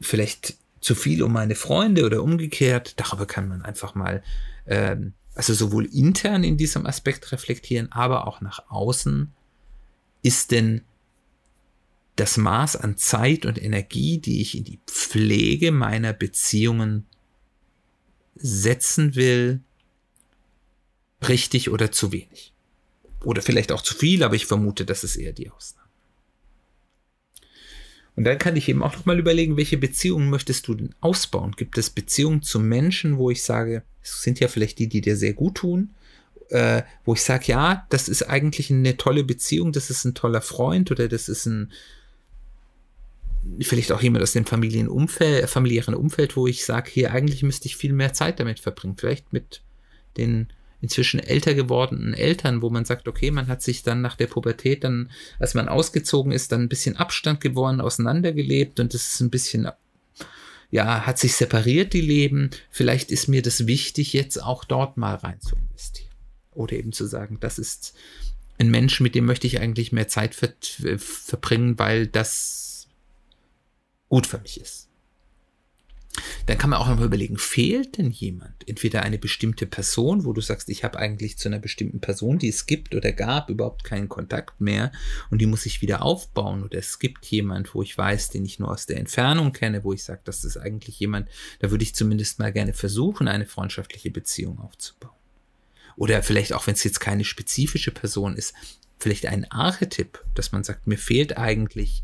Vielleicht 0.00 0.56
zu 0.86 0.94
viel 0.94 1.24
um 1.24 1.32
meine 1.32 1.56
Freunde 1.56 2.06
oder 2.06 2.22
umgekehrt. 2.22 2.94
Darüber 3.00 3.26
kann 3.26 3.48
man 3.48 3.62
einfach 3.62 3.96
mal, 3.96 4.22
ähm, 4.66 5.14
also 5.34 5.52
sowohl 5.52 5.86
intern 5.86 6.44
in 6.44 6.56
diesem 6.56 6.86
Aspekt 6.86 7.32
reflektieren, 7.32 7.90
aber 7.90 8.28
auch 8.28 8.40
nach 8.40 8.70
außen. 8.70 9.32
Ist 10.22 10.52
denn 10.52 10.82
das 12.14 12.36
Maß 12.36 12.76
an 12.76 12.96
Zeit 12.96 13.46
und 13.46 13.60
Energie, 13.60 14.18
die 14.18 14.40
ich 14.40 14.56
in 14.56 14.62
die 14.62 14.78
Pflege 14.86 15.72
meiner 15.72 16.12
Beziehungen 16.12 17.04
setzen 18.36 19.16
will, 19.16 19.62
richtig 21.26 21.68
oder 21.68 21.90
zu 21.90 22.12
wenig? 22.12 22.54
Oder 23.24 23.42
vielleicht 23.42 23.72
auch 23.72 23.82
zu 23.82 23.94
viel, 23.94 24.22
aber 24.22 24.36
ich 24.36 24.46
vermute, 24.46 24.84
das 24.84 25.02
ist 25.02 25.16
eher 25.16 25.32
die 25.32 25.50
Ausnahme. 25.50 25.85
Und 28.16 28.24
dann 28.24 28.38
kann 28.38 28.56
ich 28.56 28.68
eben 28.68 28.82
auch 28.82 28.96
noch 28.96 29.04
mal 29.04 29.18
überlegen, 29.18 29.58
welche 29.58 29.76
Beziehungen 29.76 30.30
möchtest 30.30 30.66
du 30.66 30.74
denn 30.74 30.94
ausbauen? 31.00 31.52
Gibt 31.56 31.76
es 31.76 31.90
Beziehungen 31.90 32.42
zu 32.42 32.58
Menschen, 32.58 33.18
wo 33.18 33.30
ich 33.30 33.42
sage, 33.42 33.82
es 34.02 34.22
sind 34.22 34.40
ja 34.40 34.48
vielleicht 34.48 34.78
die, 34.78 34.88
die 34.88 35.02
dir 35.02 35.16
sehr 35.16 35.34
gut 35.34 35.56
tun, 35.56 35.90
äh, 36.48 36.82
wo 37.04 37.12
ich 37.12 37.22
sage, 37.22 37.44
ja, 37.48 37.86
das 37.90 38.08
ist 38.08 38.22
eigentlich 38.22 38.70
eine 38.70 38.96
tolle 38.96 39.22
Beziehung, 39.22 39.72
das 39.72 39.90
ist 39.90 40.04
ein 40.04 40.14
toller 40.14 40.40
Freund 40.40 40.90
oder 40.90 41.08
das 41.08 41.28
ist 41.28 41.46
ein 41.46 41.72
vielleicht 43.60 43.92
auch 43.92 44.02
jemand 44.02 44.22
aus 44.22 44.32
dem 44.32 44.44
Familienumfeld, 44.44 45.48
familiären 45.48 45.94
Umfeld, 45.94 46.36
wo 46.36 46.46
ich 46.46 46.64
sage, 46.64 46.90
hier 46.90 47.12
eigentlich 47.12 47.42
müsste 47.42 47.66
ich 47.66 47.76
viel 47.76 47.92
mehr 47.92 48.12
Zeit 48.12 48.40
damit 48.40 48.58
verbringen. 48.58 48.96
Vielleicht 48.98 49.32
mit 49.32 49.62
den 50.16 50.48
inzwischen 50.80 51.20
älter 51.20 51.54
gewordenen 51.54 52.14
Eltern, 52.14 52.62
wo 52.62 52.70
man 52.70 52.84
sagt, 52.84 53.08
okay, 53.08 53.30
man 53.30 53.48
hat 53.48 53.62
sich 53.62 53.82
dann 53.82 54.02
nach 54.02 54.16
der 54.16 54.26
Pubertät 54.26 54.84
dann, 54.84 55.10
als 55.38 55.54
man 55.54 55.68
ausgezogen 55.68 56.32
ist, 56.32 56.52
dann 56.52 56.62
ein 56.62 56.68
bisschen 56.68 56.96
Abstand 56.96 57.40
geworden, 57.40 57.80
auseinandergelebt 57.80 58.80
und 58.80 58.94
es 58.94 59.14
ist 59.14 59.20
ein 59.20 59.30
bisschen, 59.30 59.68
ja, 60.70 61.06
hat 61.06 61.18
sich 61.18 61.34
separiert, 61.34 61.92
die 61.92 62.00
Leben. 62.00 62.50
Vielleicht 62.70 63.10
ist 63.10 63.28
mir 63.28 63.42
das 63.42 63.66
wichtig, 63.66 64.12
jetzt 64.12 64.42
auch 64.42 64.64
dort 64.64 64.96
mal 64.96 65.14
rein 65.14 65.40
zu 65.40 65.56
investieren. 65.56 66.10
Oder 66.52 66.74
eben 66.74 66.92
zu 66.92 67.06
sagen, 67.06 67.38
das 67.40 67.58
ist 67.58 67.94
ein 68.58 68.70
Mensch, 68.70 69.00
mit 69.00 69.14
dem 69.14 69.26
möchte 69.26 69.46
ich 69.46 69.60
eigentlich 69.60 69.92
mehr 69.92 70.08
Zeit 70.08 70.34
ver 70.34 70.52
verbringen, 70.98 71.78
weil 71.78 72.06
das 72.06 72.88
gut 74.08 74.26
für 74.26 74.38
mich 74.38 74.60
ist. 74.60 74.85
Dann 76.46 76.58
kann 76.58 76.70
man 76.70 76.78
auch 76.78 76.88
nochmal 76.88 77.06
überlegen, 77.06 77.38
fehlt 77.38 77.98
denn 77.98 78.10
jemand? 78.10 78.68
Entweder 78.68 79.02
eine 79.02 79.18
bestimmte 79.18 79.66
Person, 79.66 80.24
wo 80.24 80.32
du 80.32 80.40
sagst, 80.40 80.68
ich 80.68 80.84
habe 80.84 80.98
eigentlich 80.98 81.38
zu 81.38 81.48
einer 81.48 81.58
bestimmten 81.58 82.00
Person, 82.00 82.38
die 82.38 82.48
es 82.48 82.66
gibt 82.66 82.94
oder 82.94 83.12
gab, 83.12 83.50
überhaupt 83.50 83.84
keinen 83.84 84.08
Kontakt 84.08 84.60
mehr 84.60 84.92
und 85.30 85.40
die 85.40 85.46
muss 85.46 85.66
ich 85.66 85.82
wieder 85.82 86.02
aufbauen. 86.02 86.62
Oder 86.62 86.78
es 86.78 86.98
gibt 86.98 87.26
jemand, 87.26 87.74
wo 87.74 87.82
ich 87.82 87.96
weiß, 87.96 88.30
den 88.30 88.44
ich 88.44 88.58
nur 88.58 88.70
aus 88.70 88.86
der 88.86 88.98
Entfernung 88.98 89.52
kenne, 89.52 89.84
wo 89.84 89.92
ich 89.92 90.04
sage, 90.04 90.20
das 90.24 90.44
ist 90.44 90.56
eigentlich 90.56 90.98
jemand, 91.00 91.28
da 91.60 91.70
würde 91.70 91.84
ich 91.84 91.94
zumindest 91.94 92.38
mal 92.38 92.52
gerne 92.52 92.72
versuchen, 92.72 93.28
eine 93.28 93.46
freundschaftliche 93.46 94.10
Beziehung 94.10 94.58
aufzubauen. 94.58 95.12
Oder 95.96 96.22
vielleicht 96.22 96.52
auch, 96.52 96.66
wenn 96.66 96.74
es 96.74 96.84
jetzt 96.84 97.00
keine 97.00 97.24
spezifische 97.24 97.90
Person 97.90 98.36
ist, 98.36 98.54
vielleicht 98.98 99.26
ein 99.26 99.50
Archetyp, 99.50 100.24
dass 100.34 100.52
man 100.52 100.64
sagt, 100.64 100.86
mir 100.86 100.98
fehlt 100.98 101.36
eigentlich 101.36 102.02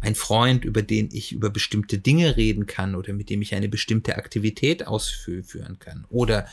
ein 0.00 0.14
Freund, 0.14 0.64
über 0.64 0.82
den 0.82 1.08
ich 1.12 1.32
über 1.32 1.50
bestimmte 1.50 1.98
Dinge 1.98 2.36
reden 2.36 2.66
kann 2.66 2.94
oder 2.94 3.12
mit 3.12 3.30
dem 3.30 3.42
ich 3.42 3.54
eine 3.54 3.68
bestimmte 3.68 4.16
Aktivität 4.16 4.86
ausführen 4.86 5.78
kann. 5.78 6.04
Oder 6.10 6.46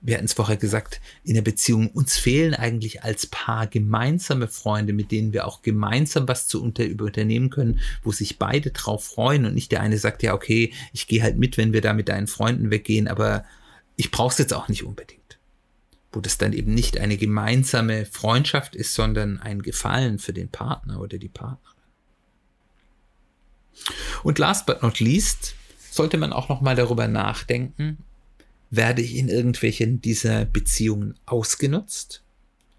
wir 0.00 0.14
hatten 0.14 0.26
es 0.26 0.32
vorher 0.32 0.56
gesagt, 0.56 1.00
in 1.24 1.34
der 1.34 1.42
Beziehung, 1.42 1.90
uns 1.90 2.16
fehlen 2.16 2.54
eigentlich 2.54 3.02
als 3.02 3.26
Paar 3.26 3.66
gemeinsame 3.66 4.46
Freunde, 4.46 4.92
mit 4.92 5.10
denen 5.10 5.32
wir 5.32 5.46
auch 5.46 5.62
gemeinsam 5.62 6.28
was 6.28 6.46
zu 6.46 6.62
unter, 6.62 6.84
unternehmen 6.84 7.50
können, 7.50 7.80
wo 8.02 8.12
sich 8.12 8.38
beide 8.38 8.70
drauf 8.70 9.04
freuen 9.04 9.44
und 9.44 9.54
nicht 9.54 9.72
der 9.72 9.80
eine 9.80 9.98
sagt, 9.98 10.22
ja, 10.22 10.34
okay, 10.34 10.72
ich 10.92 11.08
gehe 11.08 11.22
halt 11.22 11.36
mit, 11.36 11.56
wenn 11.56 11.72
wir 11.72 11.80
da 11.80 11.94
mit 11.94 12.08
deinen 12.08 12.28
Freunden 12.28 12.70
weggehen, 12.70 13.08
aber 13.08 13.44
ich 13.96 14.10
brauche 14.10 14.32
es 14.32 14.38
jetzt 14.38 14.54
auch 14.54 14.68
nicht 14.68 14.84
unbedingt. 14.84 15.38
Wo 16.12 16.20
das 16.20 16.38
dann 16.38 16.52
eben 16.52 16.74
nicht 16.74 16.98
eine 16.98 17.16
gemeinsame 17.16 18.06
Freundschaft 18.06 18.76
ist, 18.76 18.94
sondern 18.94 19.40
ein 19.40 19.62
Gefallen 19.62 20.18
für 20.18 20.32
den 20.32 20.48
Partner 20.48 21.00
oder 21.00 21.18
die 21.18 21.28
Partnerin. 21.28 21.77
Und 24.22 24.38
last 24.38 24.66
but 24.66 24.82
not 24.82 25.00
least 25.00 25.54
sollte 25.90 26.18
man 26.18 26.32
auch 26.32 26.48
noch 26.48 26.60
mal 26.60 26.76
darüber 26.76 27.08
nachdenken, 27.08 27.98
werde 28.70 29.02
ich 29.02 29.16
in 29.16 29.28
irgendwelchen 29.28 30.00
dieser 30.00 30.44
Beziehungen 30.44 31.14
ausgenutzt? 31.26 32.22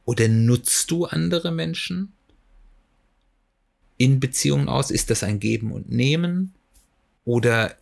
Oder 0.05 0.27
nutzt 0.27 0.91
du 0.91 1.05
andere 1.05 1.51
Menschen 1.51 2.13
in 3.97 4.19
Beziehungen 4.19 4.69
aus? 4.69 4.91
Ist 4.91 5.09
das 5.09 5.23
ein 5.23 5.39
Geben 5.39 5.71
und 5.71 5.89
Nehmen? 5.89 6.53
Oder 7.25 7.75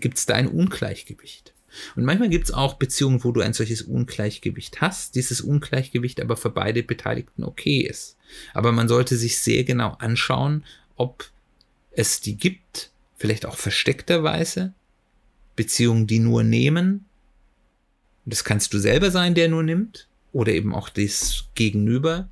gibt 0.00 0.18
es 0.18 0.26
da 0.26 0.34
ein 0.34 0.48
Ungleichgewicht? 0.48 1.52
Und 1.96 2.04
manchmal 2.04 2.28
gibt 2.28 2.44
es 2.44 2.52
auch 2.52 2.74
Beziehungen, 2.74 3.24
wo 3.24 3.32
du 3.32 3.40
ein 3.40 3.54
solches 3.54 3.82
Ungleichgewicht 3.82 4.80
hast, 4.80 5.14
dieses 5.14 5.40
Ungleichgewicht 5.40 6.20
aber 6.20 6.36
für 6.36 6.50
beide 6.50 6.82
Beteiligten 6.82 7.44
okay 7.44 7.80
ist. 7.80 8.16
Aber 8.54 8.72
man 8.72 8.88
sollte 8.88 9.16
sich 9.16 9.38
sehr 9.38 9.64
genau 9.64 9.96
anschauen, 9.98 10.64
ob 10.96 11.30
es 11.94 12.20
die 12.20 12.36
gibt, 12.36 12.90
vielleicht 13.16 13.46
auch 13.46 13.56
versteckterweise, 13.56 14.72
Beziehungen, 15.56 16.06
die 16.06 16.18
nur 16.18 16.42
nehmen. 16.42 17.06
Das 18.24 18.44
kannst 18.44 18.72
du 18.72 18.78
selber 18.78 19.10
sein, 19.10 19.34
der 19.34 19.48
nur 19.48 19.62
nimmt, 19.62 20.08
oder 20.32 20.52
eben 20.52 20.74
auch 20.74 20.88
das 20.88 21.44
Gegenüber 21.54 22.28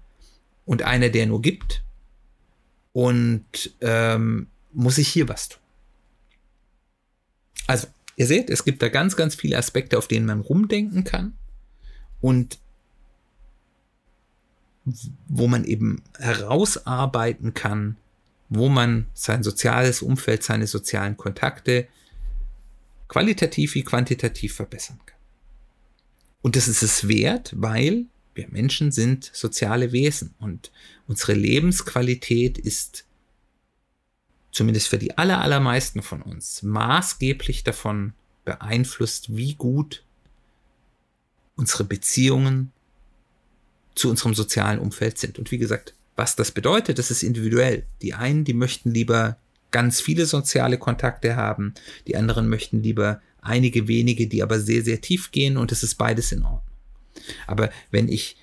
und 0.64 0.82
einer, 0.82 1.10
der 1.10 1.26
nur 1.26 1.42
gibt. 1.42 1.82
Und 2.92 3.44
ähm, 3.80 4.48
muss 4.72 4.98
ich 4.98 5.08
hier 5.08 5.28
was 5.28 5.50
tun? 5.50 5.60
Also, 7.66 7.86
ihr 8.16 8.26
seht, 8.26 8.50
es 8.50 8.64
gibt 8.64 8.82
da 8.82 8.88
ganz, 8.88 9.16
ganz 9.16 9.34
viele 9.34 9.58
Aspekte, 9.58 9.98
auf 9.98 10.08
denen 10.08 10.26
man 10.26 10.40
rumdenken 10.40 11.04
kann 11.04 11.34
und 12.20 12.58
wo 15.28 15.46
man 15.46 15.64
eben 15.64 16.02
herausarbeiten 16.18 17.54
kann, 17.54 17.96
wo 18.50 18.68
man 18.68 19.06
sein 19.14 19.42
soziales 19.42 20.02
Umfeld, 20.02 20.42
seine 20.42 20.66
sozialen 20.66 21.16
Kontakte 21.16 21.88
qualitativ 23.08 23.74
wie 23.74 23.84
quantitativ 23.84 24.54
verbessern 24.54 25.00
kann. 25.06 25.18
Und 26.42 26.56
das 26.56 26.68
ist 26.68 26.82
es 26.82 27.08
wert, 27.08 27.52
weil 27.56 28.06
wir 28.34 28.48
Menschen 28.48 28.92
sind 28.92 29.30
soziale 29.32 29.92
Wesen 29.92 30.34
und 30.38 30.70
unsere 31.06 31.34
Lebensqualität 31.34 32.58
ist 32.58 33.04
zumindest 34.50 34.88
für 34.88 34.98
die 34.98 35.16
aller, 35.16 35.40
allermeisten 35.40 36.02
von 36.02 36.22
uns 36.22 36.62
maßgeblich 36.62 37.62
davon 37.62 38.14
beeinflusst, 38.44 39.36
wie 39.36 39.54
gut 39.54 40.04
unsere 41.56 41.84
Beziehungen 41.84 42.72
zu 43.94 44.08
unserem 44.08 44.34
sozialen 44.34 44.78
Umfeld 44.78 45.18
sind. 45.18 45.38
Und 45.38 45.50
wie 45.50 45.58
gesagt, 45.58 45.94
was 46.20 46.36
das 46.36 46.50
bedeutet, 46.52 46.98
das 46.98 47.10
ist 47.10 47.22
individuell. 47.22 47.86
Die 48.02 48.12
einen, 48.12 48.44
die 48.44 48.52
möchten 48.52 48.90
lieber 48.90 49.38
ganz 49.70 50.02
viele 50.02 50.26
soziale 50.26 50.76
Kontakte 50.76 51.34
haben, 51.34 51.72
die 52.06 52.14
anderen 52.14 52.46
möchten 52.46 52.82
lieber 52.82 53.22
einige 53.40 53.88
wenige, 53.88 54.26
die 54.26 54.42
aber 54.42 54.60
sehr, 54.60 54.82
sehr 54.82 55.00
tief 55.00 55.30
gehen 55.30 55.56
und 55.56 55.72
es 55.72 55.82
ist 55.82 55.94
beides 55.94 56.30
in 56.30 56.42
Ordnung. 56.42 56.60
Aber 57.46 57.70
wenn 57.90 58.06
ich 58.08 58.36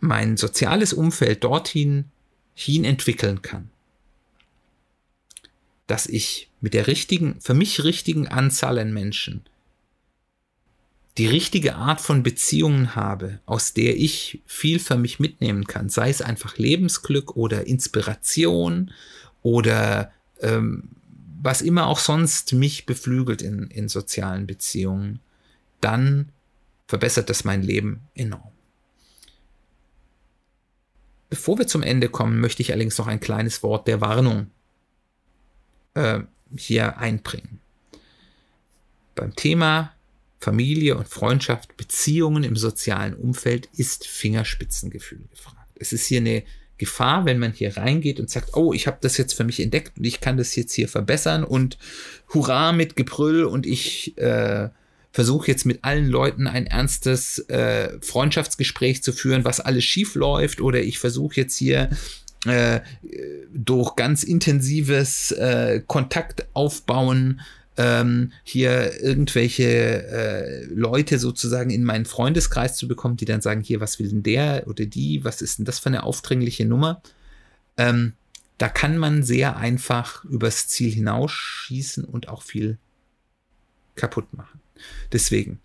mein 0.00 0.38
soziales 0.38 0.94
Umfeld 0.94 1.44
dorthin 1.44 2.06
hin 2.54 2.86
entwickeln 2.86 3.42
kann, 3.42 3.68
dass 5.86 6.06
ich 6.06 6.48
mit 6.62 6.72
der 6.72 6.86
richtigen, 6.86 7.38
für 7.38 7.52
mich 7.52 7.84
richtigen 7.84 8.28
Anzahl 8.28 8.78
an 8.78 8.94
Menschen 8.94 9.44
die 11.18 11.26
richtige 11.26 11.74
Art 11.74 12.00
von 12.00 12.22
Beziehungen 12.22 12.94
habe, 12.94 13.40
aus 13.44 13.74
der 13.74 13.96
ich 13.96 14.40
viel 14.46 14.78
für 14.78 14.96
mich 14.96 15.20
mitnehmen 15.20 15.66
kann, 15.66 15.88
sei 15.88 16.08
es 16.08 16.22
einfach 16.22 16.56
Lebensglück 16.56 17.36
oder 17.36 17.66
Inspiration 17.66 18.90
oder 19.42 20.10
ähm, 20.40 20.88
was 21.42 21.60
immer 21.60 21.86
auch 21.86 21.98
sonst 21.98 22.52
mich 22.52 22.86
beflügelt 22.86 23.42
in, 23.42 23.66
in 23.68 23.88
sozialen 23.88 24.46
Beziehungen, 24.46 25.20
dann 25.80 26.30
verbessert 26.86 27.28
das 27.28 27.44
mein 27.44 27.62
Leben 27.62 28.00
enorm. 28.14 28.52
Bevor 31.28 31.58
wir 31.58 31.66
zum 31.66 31.82
Ende 31.82 32.08
kommen, 32.08 32.40
möchte 32.40 32.62
ich 32.62 32.72
allerdings 32.72 32.98
noch 32.98 33.06
ein 33.06 33.20
kleines 33.20 33.62
Wort 33.62 33.88
der 33.88 34.00
Warnung 34.00 34.50
äh, 35.94 36.20
hier 36.56 36.98
einbringen. 36.98 37.60
Beim 39.14 39.34
Thema 39.34 39.92
Familie 40.42 40.96
und 40.96 41.08
Freundschaft, 41.08 41.76
Beziehungen 41.76 42.42
im 42.42 42.56
sozialen 42.56 43.14
Umfeld 43.14 43.68
ist 43.76 44.08
Fingerspitzengefühl 44.08 45.20
gefragt. 45.30 45.70
Es 45.76 45.92
ist 45.92 46.06
hier 46.06 46.18
eine 46.18 46.42
Gefahr, 46.78 47.26
wenn 47.26 47.38
man 47.38 47.52
hier 47.52 47.76
reingeht 47.76 48.18
und 48.18 48.28
sagt, 48.28 48.56
oh, 48.56 48.72
ich 48.72 48.88
habe 48.88 48.98
das 49.00 49.16
jetzt 49.18 49.34
für 49.34 49.44
mich 49.44 49.60
entdeckt 49.60 49.98
und 49.98 50.04
ich 50.04 50.20
kann 50.20 50.36
das 50.36 50.56
jetzt 50.56 50.72
hier 50.72 50.88
verbessern 50.88 51.44
und 51.44 51.78
hurra 52.34 52.72
mit 52.72 52.96
Gebrüll 52.96 53.44
und 53.44 53.66
ich 53.66 54.18
äh, 54.18 54.68
versuche 55.12 55.46
jetzt 55.46 55.64
mit 55.64 55.84
allen 55.84 56.08
Leuten 56.08 56.48
ein 56.48 56.66
ernstes 56.66 57.38
äh, 57.48 58.00
Freundschaftsgespräch 58.00 59.00
zu 59.00 59.12
führen, 59.12 59.44
was 59.44 59.60
alles 59.60 59.84
schief 59.84 60.16
läuft 60.16 60.60
oder 60.60 60.80
ich 60.80 60.98
versuche 60.98 61.36
jetzt 61.36 61.56
hier 61.56 61.88
äh, 62.46 62.80
durch 63.54 63.94
ganz 63.94 64.24
intensives 64.24 65.30
äh, 65.30 65.82
Kontakt 65.86 66.46
aufbauen 66.52 67.40
ähm, 67.82 68.32
hier 68.44 69.02
irgendwelche 69.02 69.64
äh, 70.06 70.64
Leute 70.66 71.18
sozusagen 71.18 71.70
in 71.70 71.82
meinen 71.82 72.04
Freundeskreis 72.04 72.76
zu 72.76 72.86
bekommen, 72.86 73.16
die 73.16 73.24
dann 73.24 73.40
sagen, 73.40 73.62
hier, 73.62 73.80
was 73.80 73.98
will 73.98 74.08
denn 74.08 74.22
der 74.22 74.68
oder 74.68 74.86
die, 74.86 75.24
was 75.24 75.42
ist 75.42 75.58
denn 75.58 75.64
das 75.64 75.80
für 75.80 75.88
eine 75.88 76.04
aufdringliche 76.04 76.64
Nummer? 76.64 77.02
Ähm, 77.76 78.12
da 78.58 78.68
kann 78.68 78.98
man 78.98 79.24
sehr 79.24 79.56
einfach 79.56 80.24
übers 80.24 80.68
Ziel 80.68 80.92
hinausschießen 80.92 82.04
und 82.04 82.28
auch 82.28 82.42
viel 82.42 82.78
kaputt 83.96 84.32
machen. 84.32 84.60
Deswegen 85.10 85.58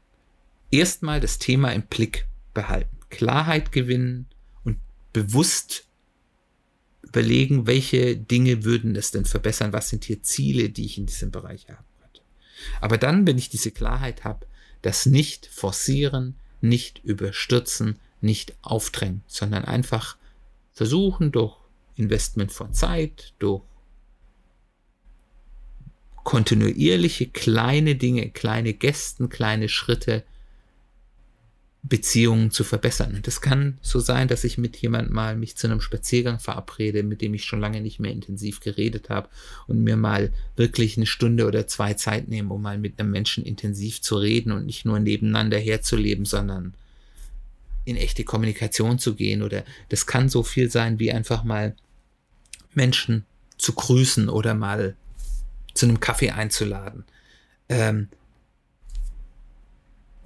erstmal 0.72 1.20
das 1.20 1.38
Thema 1.38 1.72
im 1.72 1.84
Blick 1.84 2.26
behalten, 2.56 2.98
Klarheit 3.12 3.72
gewinnen 3.72 4.26
und 4.64 4.80
bewusst 5.14 5.86
überlegen, 7.04 7.68
welche 7.68 8.18
Dinge 8.18 8.64
würden 8.64 8.96
es 8.96 9.12
denn 9.12 9.26
verbessern, 9.26 9.72
was 9.72 9.90
sind 9.90 10.06
hier 10.06 10.24
Ziele, 10.24 10.70
die 10.70 10.86
ich 10.86 10.98
in 10.98 11.06
diesem 11.06 11.30
Bereich 11.30 11.68
habe. 11.70 11.87
Aber 12.82 12.98
dann, 12.98 13.28
wenn 13.28 13.38
ich 13.38 13.50
diese 13.50 13.72
Klarheit 13.72 14.24
habe, 14.24 14.46
das 14.82 15.06
nicht 15.06 15.48
forcieren, 15.48 16.36
nicht 16.62 17.00
überstürzen, 17.04 18.00
nicht 18.22 18.56
aufdrängen, 18.62 19.24
sondern 19.28 19.66
einfach 19.66 20.18
versuchen 20.74 21.32
durch 21.32 21.56
Investment 21.96 22.52
von 22.52 22.74
Zeit, 22.74 23.34
durch 23.40 23.64
kontinuierliche 26.24 27.28
kleine 27.28 27.96
Dinge, 27.96 28.30
kleine 28.30 28.74
Gesten, 28.74 29.30
kleine 29.30 29.70
Schritte, 29.70 30.24
Beziehungen 31.84 32.52
zu 32.52 32.64
verbessern. 32.64 33.16
Und 33.16 33.28
das 33.28 33.40
kann 33.40 33.78
so 33.82 34.00
sein, 34.00 34.28
dass 34.28 34.44
ich 34.44 34.58
mit 34.58 34.78
jemand 34.78 35.10
mal 35.10 35.36
mich 35.36 35.56
zu 35.56 35.68
einem 35.68 35.80
Spaziergang 35.80 36.40
verabrede, 36.40 37.04
mit 37.04 37.22
dem 37.22 37.34
ich 37.34 37.46
schon 37.46 37.62
lange 37.62 37.82
nicht 37.82 38.00
mehr 38.00 38.12
intensiv 38.12 38.60
geredet 38.60 39.10
habe 39.10 39.30
und 39.68 39.84
mir 39.84 39.96
mal 39.96 40.34
wirklich 40.56 40.98
eine 40.98 41.06
Stunde 41.06 41.46
oder 41.46 41.68
zwei 41.68 41.94
Zeit 41.94 42.28
nehme, 42.28 42.54
um 42.54 42.62
mal 42.62 42.78
mit 42.78 43.00
einem 43.00 43.12
Menschen 43.12 43.46
intensiv 43.46 44.02
zu 44.02 44.18
reden 44.18 44.52
und 44.52 44.66
nicht 44.66 44.86
nur 44.86 45.00
nebeneinander 45.00 45.60
herzuleben, 45.60 46.26
sondern 46.26 46.74
in 47.86 47.96
echte 47.96 48.26
Kommunikation 48.26 49.00
zu 49.00 49.16
gehen. 49.16 49.42
Oder 49.42 49.64
das 49.90 50.06
kann 50.06 50.30
so 50.30 50.44
viel 50.44 50.70
sein, 50.70 51.00
wie 51.00 51.12
einfach 51.12 51.44
mal 51.44 51.76
Menschen 52.74 53.26
zu 53.58 53.74
grüßen 53.74 54.30
oder 54.30 54.56
mal 54.56 54.96
zu 55.74 55.86
einem 55.86 56.00
Kaffee 56.00 56.32
einzuladen. 56.32 57.06
Ähm, 57.70 58.10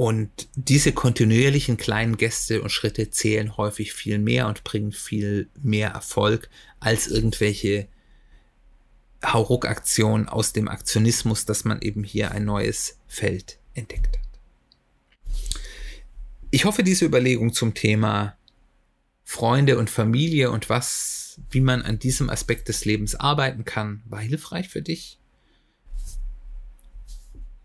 und 0.02 0.50
diese 0.56 0.94
kontinuierlichen 0.94 1.78
kleinen 1.78 2.18
Gäste 2.18 2.64
und 2.64 2.72
Schritte 2.72 3.12
zählen 3.12 3.56
häufig 3.56 3.94
viel 3.94 4.18
mehr 4.18 4.48
und 4.48 4.64
bringen 4.64 4.94
viel 4.94 5.48
mehr 5.62 5.92
Erfolg 5.92 6.50
als 6.80 7.06
irgendwelche 7.06 7.88
Hauruck-Aktionen 9.24 10.28
aus 10.28 10.54
dem 10.54 10.70
Aktionismus, 10.70 11.46
dass 11.46 11.66
man 11.66 11.84
eben 11.84 12.04
hier 12.04 12.32
ein 12.32 12.46
neues 12.46 12.98
Feld 13.06 13.60
entdeckt 13.76 14.18
hat. 14.18 15.44
Ich 16.50 16.66
hoffe, 16.66 16.82
diese 16.82 17.06
Überlegung 17.06 17.54
zum 17.54 17.76
Thema 17.76 18.36
Freunde 19.24 19.78
und 19.78 19.92
Familie 19.92 20.50
und 20.50 20.68
was, 20.68 21.40
wie 21.52 21.62
man 21.62 21.84
an 21.84 22.00
diesem 22.00 22.32
Aspekt 22.32 22.70
des 22.70 22.86
Lebens 22.86 23.14
arbeiten 23.14 23.66
kann, 23.66 24.02
war 24.08 24.22
hilfreich 24.22 24.68
für 24.68 24.82
dich 24.82 25.21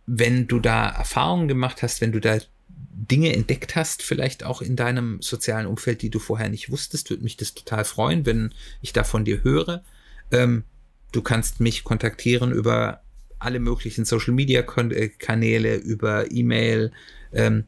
wenn 0.07 0.47
du 0.47 0.61
da 0.61 0.89
Erfahrungen 0.89 1.49
gemacht 1.49 1.83
hast, 1.83 2.01
wenn 2.01 2.13
du 2.13 2.21
da 2.21 2.39
Dinge 2.69 3.35
entdeckt 3.35 3.77
hast, 3.77 4.03
vielleicht 4.03 4.45
auch 4.45 4.63
in 4.63 4.77
deinem 4.77 5.21
sozialen 5.21 5.67
Umfeld, 5.67 6.01
die 6.03 6.11
du 6.11 6.19
vorher 6.19 6.49
nicht 6.49 6.71
wusstest, 6.71 7.11
würde 7.11 7.25
mich 7.25 7.37
das 7.37 7.55
total 7.55 7.85
freuen, 7.85 8.25
wenn 8.25 8.55
ich 8.81 8.93
da 8.93 9.05
von 9.05 9.25
dir 9.25 9.45
höre. 9.45 9.85
Ähm, 10.33 10.65
du 11.13 11.23
kannst 11.23 11.61
mich 11.61 11.85
kontaktieren 11.85 12.53
über 12.53 13.03
alle 13.39 13.61
möglichen 13.61 14.07
Social 14.07 14.33
Media 14.33 14.63
äh, 14.63 15.09
Kanäle, 15.09 15.77
über 15.77 16.31
E-Mail. 16.31 16.93
Ähm, 17.33 17.65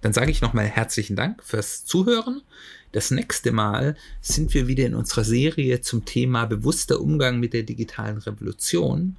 Dann 0.02 0.14
sage 0.14 0.32
ich 0.32 0.42
nochmal 0.42 0.66
herzlichen 0.66 1.16
Dank 1.16 1.44
fürs 1.44 1.86
Zuhören. 1.86 2.42
Das 2.92 3.12
nächste 3.12 3.52
Mal 3.52 3.96
sind 4.20 4.54
wir 4.54 4.68
wieder 4.68 4.86
in 4.86 4.96
unserer 4.96 5.24
Serie 5.24 5.82
zum 5.82 6.06
Thema 6.06 6.46
bewusster 6.46 7.00
Umgang 7.00 7.40
mit 7.40 7.54
der 7.54 7.64
digitalen 7.64 8.18
Revolution. 8.18 9.16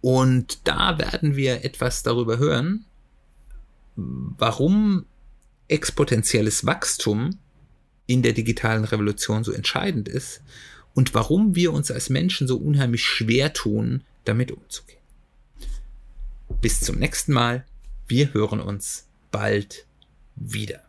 Und 0.00 0.66
da 0.68 0.98
werden 0.98 1.36
wir 1.36 1.64
etwas 1.64 2.02
darüber 2.02 2.38
hören, 2.38 2.84
warum 3.96 5.06
exponentielles 5.68 6.66
Wachstum 6.66 7.38
in 8.06 8.22
der 8.22 8.32
digitalen 8.32 8.84
Revolution 8.84 9.44
so 9.44 9.52
entscheidend 9.52 10.08
ist 10.08 10.42
und 10.94 11.14
warum 11.14 11.54
wir 11.54 11.72
uns 11.72 11.90
als 11.90 12.10
Menschen 12.10 12.46
so 12.46 12.56
unheimlich 12.58 13.04
schwer 13.04 13.52
tun, 13.52 14.02
damit 14.24 14.52
umzugehen. 14.52 14.98
Bis 16.60 16.80
zum 16.80 16.98
nächsten 16.98 17.32
Mal. 17.32 17.64
Wir 18.06 18.34
hören 18.34 18.60
uns 18.60 19.06
bald 19.30 19.86
wieder. 20.44 20.80